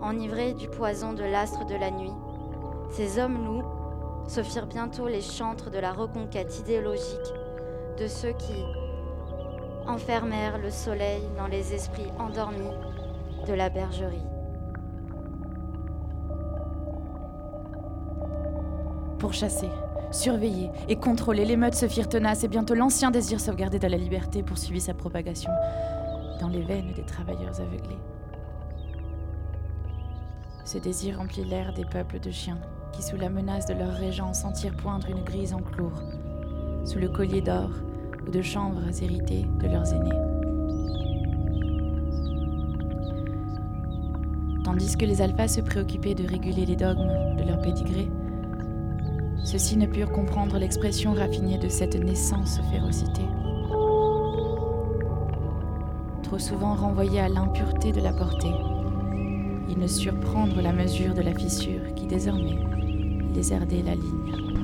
[0.02, 2.14] Enivrés du poison de l'astre de la nuit,
[2.92, 3.64] ces hommes loups
[4.28, 7.34] se firent bientôt les chantres de la reconquête idéologique
[8.00, 8.64] de ceux qui,
[9.88, 12.78] enfermèrent le soleil dans les esprits endormis
[13.48, 14.22] de la bergerie.
[19.20, 19.70] Pour chasser,
[20.14, 23.98] surveiller et contrôler, les meutes se firent tenaces et bientôt l'ancien désir sauvegardé de la
[23.98, 25.52] liberté poursuivit sa propagation
[26.40, 28.00] dans les veines des travailleurs aveuglés.
[30.66, 32.60] Ce désir remplit l'air des peuples de chiens
[32.94, 35.92] qui, sous la menace de leur régent, sentirent poindre une grise enclour,
[36.86, 37.70] sous le collier d'or
[38.26, 40.34] ou de chanvres héritées de leurs aînés.
[44.64, 48.10] Tandis que les alphas se préoccupaient de réguler les dogmes de leur pédigré,
[49.44, 53.22] ceux-ci ne purent comprendre l'expression raffinée de cette naissance férocité.
[56.24, 58.54] Trop souvent renvoyés à l'impureté de la portée,
[59.70, 62.58] ils ne surent prendre la mesure de la fissure qui désormais
[63.34, 64.63] lézardait la ligne.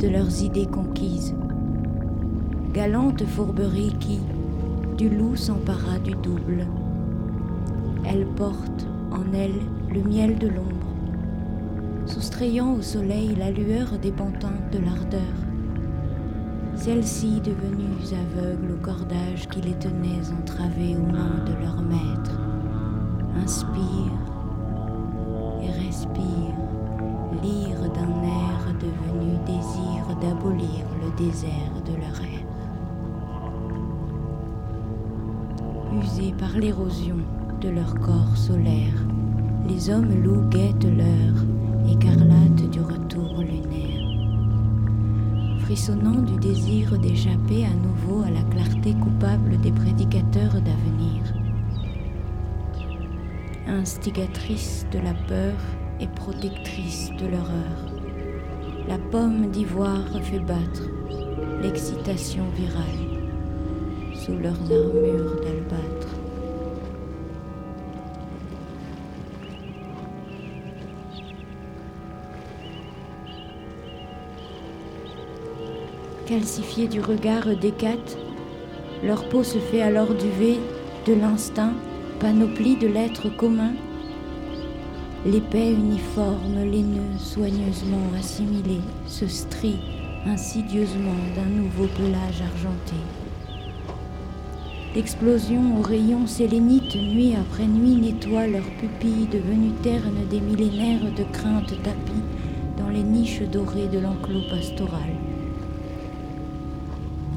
[0.00, 1.34] De leurs idées conquises.
[2.72, 4.20] Galante fourberie qui,
[4.96, 6.66] du loup s'empara du double.
[8.06, 9.60] Elle porte en elle
[9.92, 10.94] le miel de l'ombre,
[12.06, 15.20] soustrayant au soleil la lueur pantins de l'ardeur.
[16.76, 22.40] Celles-ci devenues aveugles au cordage qui les tenait entravées aux mains de leur maître,
[23.42, 24.20] inspirent
[25.62, 26.70] et respirent
[27.42, 29.89] lire d'un air devenu désir
[30.20, 32.44] d'abolir le désert de leur air.
[36.02, 37.16] Usés par l'érosion
[37.60, 38.94] de leur corps solaire,
[39.68, 41.44] les hommes loups guettent l'heure
[41.90, 44.06] écarlate du retour lunaire.
[45.60, 51.22] Frissonnant du désir d'échapper à nouveau à la clarté coupable des prédicateurs d'avenir.
[53.66, 55.54] Instigatrice de la peur
[56.00, 57.89] et protectrice de l'horreur.
[58.90, 60.82] La pomme d'ivoire fait battre
[61.62, 62.82] l'excitation virale
[64.16, 66.08] sous leurs armures d'albâtre.
[76.26, 78.18] Calcifiés du regard d'Hécate,
[79.04, 80.58] leur peau se fait alors duvet
[81.06, 81.74] de l'instinct,
[82.18, 83.70] panoplie de l'être commun
[85.26, 89.76] L'épais uniforme, laineux, soigneusement assimilé, se strie
[90.24, 92.96] insidieusement d'un nouveau pelage argenté.
[94.94, 101.24] L'explosion aux rayons sélénites, nuit après nuit, nettoie leurs pupilles devenues ternes des millénaires de
[101.32, 102.24] crainte tapis
[102.78, 105.10] dans les niches dorées de l'enclos pastoral.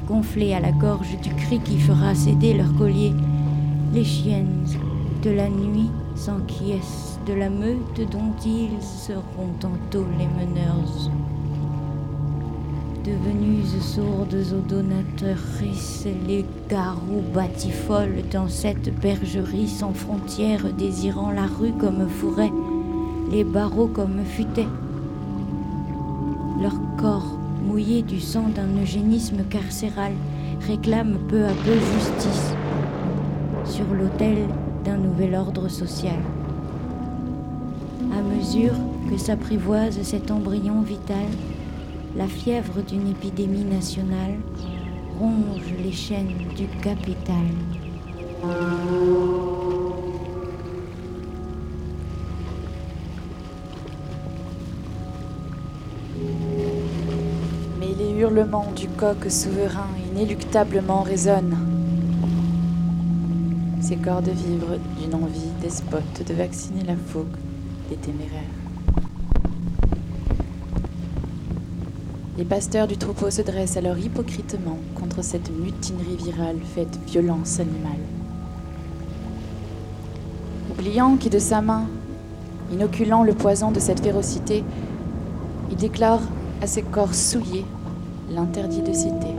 [0.08, 3.12] Gonflées à la gorge du cri qui fera céder leur collier,
[3.92, 4.64] les chiennes
[5.22, 11.10] de la nuit s'enquiescent de la meute dont ils seront tantôt les meneurs.
[13.04, 15.38] Devenus sourdes aux donateurs,
[16.26, 22.52] les garous batifolles dans cette bergerie sans frontières, désirant la rue comme fourret,
[23.30, 24.68] les barreaux comme futaient.
[26.60, 30.12] Leur corps, mouillé du sang d'un eugénisme carcéral,
[30.66, 32.54] réclame peu à peu justice
[33.64, 34.38] sur l'autel
[34.84, 36.18] d'un nouvel ordre social
[38.16, 38.74] à mesure
[39.10, 41.26] que s'apprivoise cet embryon vital,
[42.16, 44.36] la fièvre d'une épidémie nationale
[45.18, 47.34] ronge les chaînes du capital.
[57.80, 61.56] Mais les hurlements du coq souverain inéluctablement résonnent.
[63.80, 67.43] Ces corps de vivre d'une envie despote de vacciner la fougue
[67.88, 68.40] des téméraires.
[72.36, 77.92] Les pasteurs du troupeau se dressent alors hypocritement contre cette mutinerie virale faite violence animale.
[80.72, 81.86] Oubliant qui de sa main,
[82.72, 84.64] inoculant le poison de cette férocité,
[85.70, 86.22] il déclare
[86.60, 87.64] à ces corps souillés,
[88.30, 89.34] l'interdit de citer.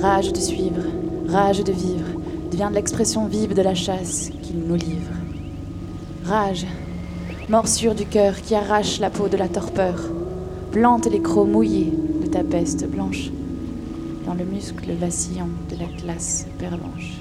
[0.00, 0.82] Rage de suivre,
[1.26, 2.06] rage de vivre,
[2.50, 5.17] devient de l'expression vive de la chasse qu'il nous livre.
[6.28, 6.66] Rage,
[7.48, 9.98] morsure du cœur qui arrache la peau de la torpeur,
[10.72, 11.90] plante les crocs mouillés
[12.22, 13.30] de ta peste blanche
[14.26, 17.14] dans le muscle vacillant de la glace pervenche.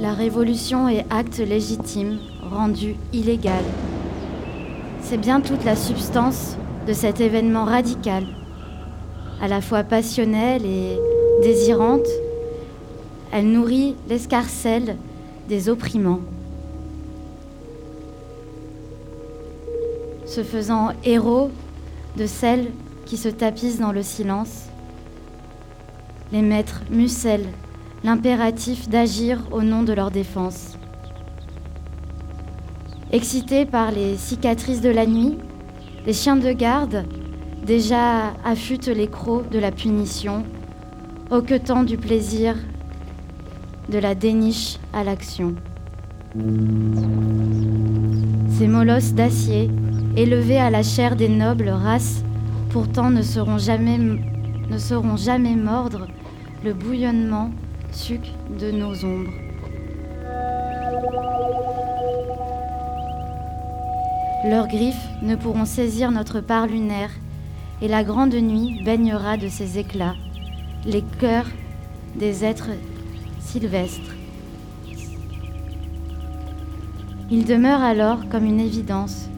[0.00, 2.18] La révolution est acte légitime,
[2.52, 3.64] rendu illégal.
[5.00, 6.56] C'est bien toute la substance
[6.86, 8.26] de cet événement radical,
[9.40, 11.00] à la fois passionnelle et
[11.42, 12.06] désirante.
[13.32, 14.96] Elle nourrit l'escarcelle
[15.48, 16.20] des opprimants.
[20.24, 21.50] Se faisant héros
[22.16, 22.70] de celles
[23.04, 24.66] qui se tapissent dans le silence,
[26.32, 27.50] les maîtres mucellent
[28.04, 30.78] l'impératif d'agir au nom de leur défense.
[33.12, 35.36] Excités par les cicatrices de la nuit,
[36.06, 37.04] les chiens de garde
[37.64, 40.44] déjà affûtent les crocs de la punition,
[41.30, 42.56] hoquetant du plaisir
[43.88, 45.54] de la déniche à l'action.
[48.58, 49.70] Ces molosses d'acier,
[50.16, 52.22] élevés à la chair des nobles races,
[52.70, 56.06] pourtant ne seront jamais mordre
[56.64, 57.50] le bouillonnement
[57.90, 59.32] suc de nos ombres.
[64.44, 67.10] Leurs griffes ne pourront saisir notre part lunaire,
[67.80, 70.14] et la grande nuit baignera de ses éclats
[70.84, 71.46] les cœurs
[72.16, 72.70] des êtres
[73.40, 74.14] sylvestres.
[77.30, 79.28] Il demeure alors comme une évidence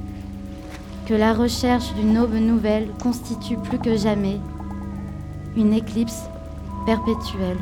[1.06, 4.40] que la recherche d'une aube nouvelle constitue plus que jamais
[5.56, 6.22] une éclipse
[6.86, 7.58] perpétuelle.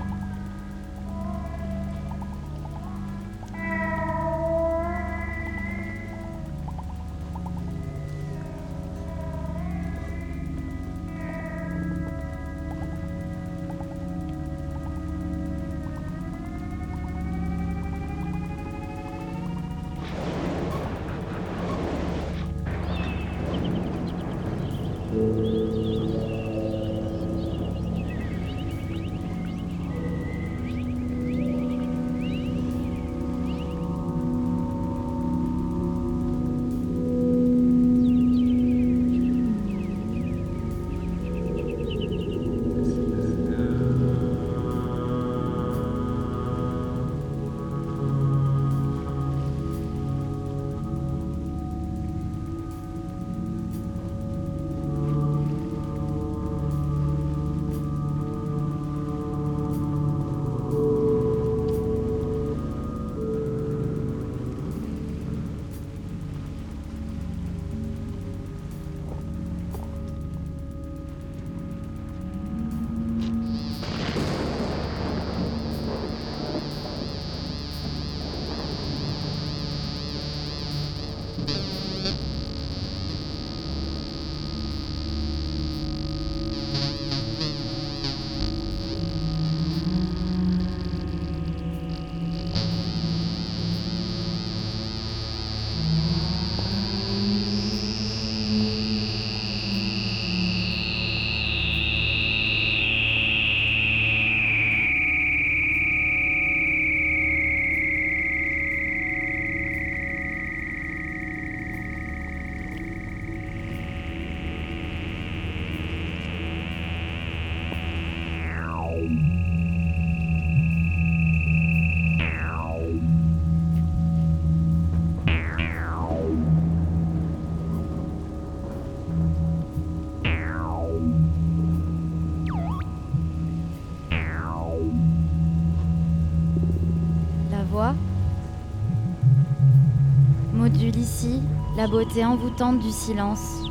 [141.83, 143.65] La beauté envoûtante du silence,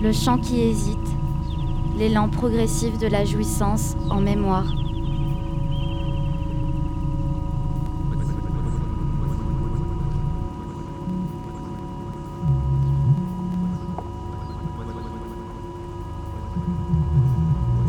[0.00, 0.96] le chant qui hésite,
[1.98, 4.64] l'élan progressif de la jouissance en mémoire.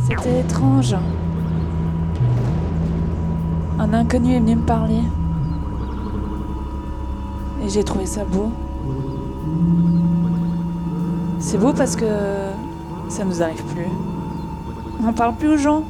[0.09, 0.93] C'était étrange.
[3.79, 5.03] Un inconnu est venu me parler.
[7.63, 8.51] Et j'ai trouvé ça beau.
[11.49, 12.05] C'est beau parce que
[13.07, 13.87] ça nous arrive plus.
[14.99, 15.83] On n'en parle plus aux gens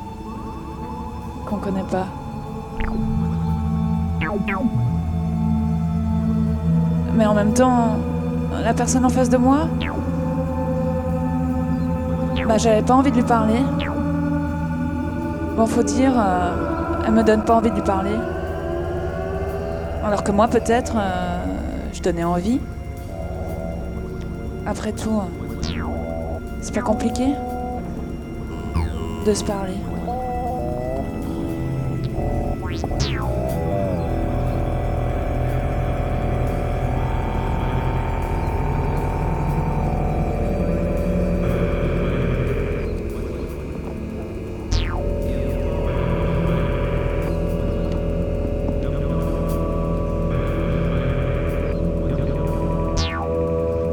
[1.47, 2.05] qu'on connaît pas.
[7.15, 7.97] Mais en même temps,
[8.63, 9.61] la personne en face de moi,
[12.47, 13.63] bah j'avais pas envie de lui parler.
[15.55, 16.51] Bon, faut dire, euh,
[17.03, 18.15] elle me donne pas envie de lui parler.
[20.05, 21.43] Alors que moi, peut-être, euh,
[21.93, 22.59] je donnais envie.
[24.67, 25.21] Après tout,
[26.81, 27.27] compliqué
[29.25, 29.73] de se parler.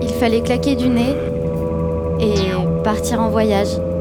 [0.02, 1.33] Il fallait claquer du nez
[2.84, 3.93] partir en voyage.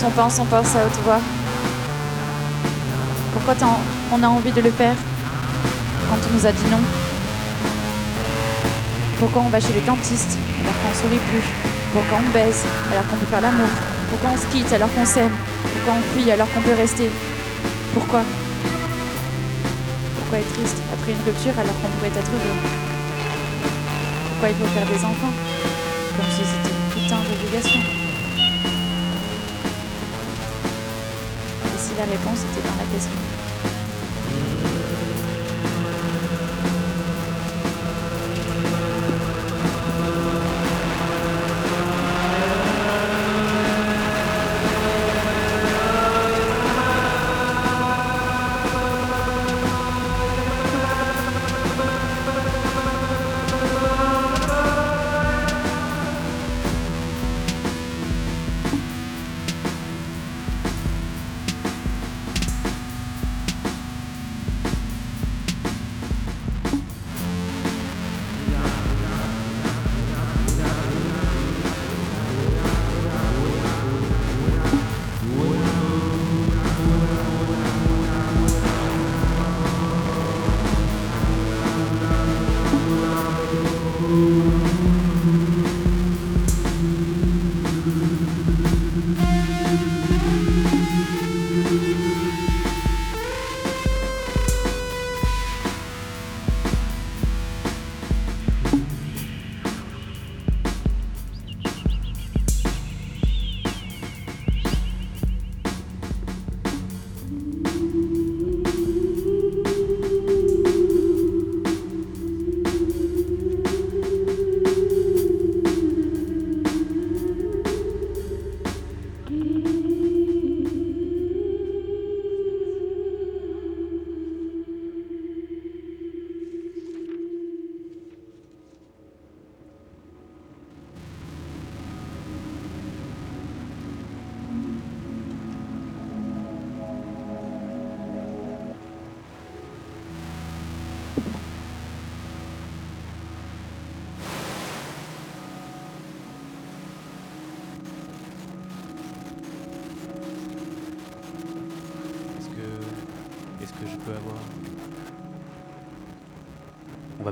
[0.00, 1.20] Quand on pense, on pense à haute voix.
[3.32, 3.54] Pourquoi
[4.12, 4.94] on a envie de le faire
[6.08, 6.80] quand on nous a dit non?
[9.18, 11.42] Pourquoi on va chez le dentiste alors qu'on sourit plus?
[11.92, 13.68] Pourquoi on baise alors qu'on peut faire l'amour?
[14.10, 15.32] Pourquoi on se quitte alors qu'on s'aime?
[15.62, 17.10] Pourquoi on fuit alors qu'on peut rester?
[17.92, 18.22] Pourquoi?
[20.18, 22.58] Pourquoi être triste après une rupture alors qu'on pourrait être heureux?
[24.28, 25.34] Pourquoi il faut faire des enfants
[26.16, 27.93] Comme si c'était une putain d'obligation?
[32.04, 33.33] La réponse était dans la question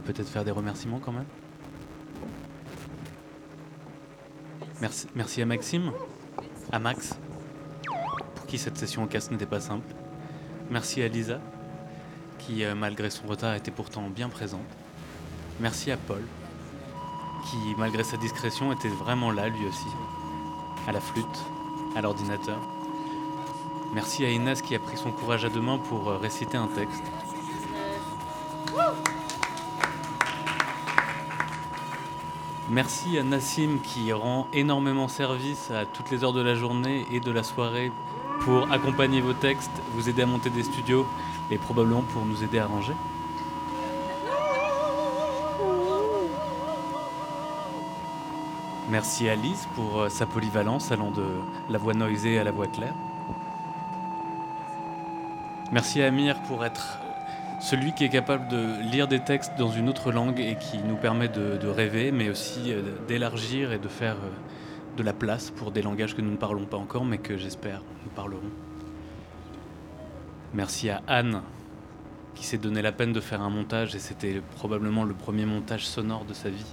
[0.03, 1.27] peut-être faire des remerciements quand même
[4.83, 5.93] Merci, merci à Maxime,
[6.73, 7.15] à Max,
[8.35, 9.87] pour qui cette session au casse n'était pas simple.
[10.71, 11.41] Merci à Lisa,
[12.39, 14.67] qui euh, malgré son retard était pourtant bien présente.
[15.61, 16.23] Merci à Paul,
[17.49, 19.87] qui malgré sa discrétion était vraiment là lui aussi,
[20.89, 21.27] à la flûte,
[21.95, 22.59] à l'ordinateur.
[23.95, 26.67] Merci à Inès qui a pris son courage à deux mains pour euh, réciter un
[26.67, 27.05] texte.
[32.73, 37.21] Merci à Nassim qui rend énormément service à toutes les heures de la journée et
[37.21, 37.93] de la soirée
[38.41, 41.07] pour accompagner vos textes, vous aider à monter des studios
[41.51, 42.95] et probablement pour nous aider à ranger.
[48.89, 51.27] Merci à Lise pour euh, sa polyvalence allant de
[51.69, 52.95] la voix noisée à la voix claire.
[55.71, 57.01] Merci à Amir pour être
[57.63, 60.97] celui qui est capable de lire des textes dans une autre langue et qui nous
[60.97, 65.71] permet de, rêver, mais aussi euh, d'élargir et de faire euh, de la place pour
[65.71, 68.51] des langages que nous ne parlons pas encore, mais que j'espère nous parlerons.
[70.53, 71.43] Merci à Anne
[72.35, 75.87] qui s'est donné la peine de faire un montage et c'était probablement le premier montage
[75.87, 76.67] sonore de sa vie.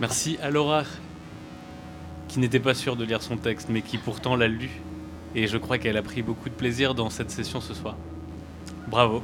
[0.00, 0.82] Merci à Laura
[2.26, 4.70] qui n'était pas sûre de lire son texte mais qui pourtant l'a lu
[5.38, 7.96] et je crois qu'elle a pris beaucoup de plaisir dans cette session ce soir.
[8.88, 9.22] Bravo.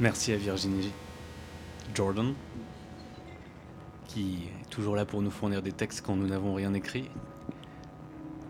[0.00, 0.90] Merci à Virginie
[1.94, 2.34] Jordan,
[4.08, 7.08] qui est toujours là pour nous fournir des textes quand nous n'avons rien écrit,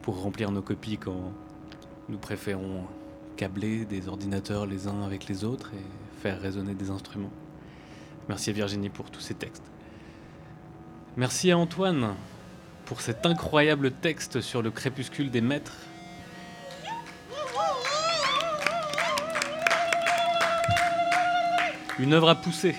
[0.01, 1.35] pour remplir nos copies quand
[2.09, 2.87] nous préférons
[3.37, 7.33] câbler des ordinateurs les uns avec les autres et faire résonner des instruments.
[8.31, 9.76] Merci à Virginie pour tous ces textes.
[11.17, 12.15] Merci à Antoine
[12.85, 15.77] pour cet incroyable texte sur le crépuscule des maîtres.
[21.99, 22.75] Une œuvre à pousser.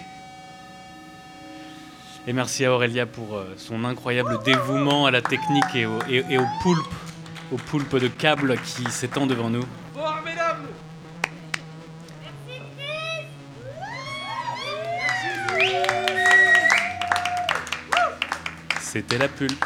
[2.28, 6.26] Et merci à Aurélia pour euh, son incroyable dévouement à la technique et au, et-
[6.30, 6.46] et au
[7.58, 9.64] poulpe, de câbles qui s'étend devant nous.
[18.98, 19.64] C'était la pulpe.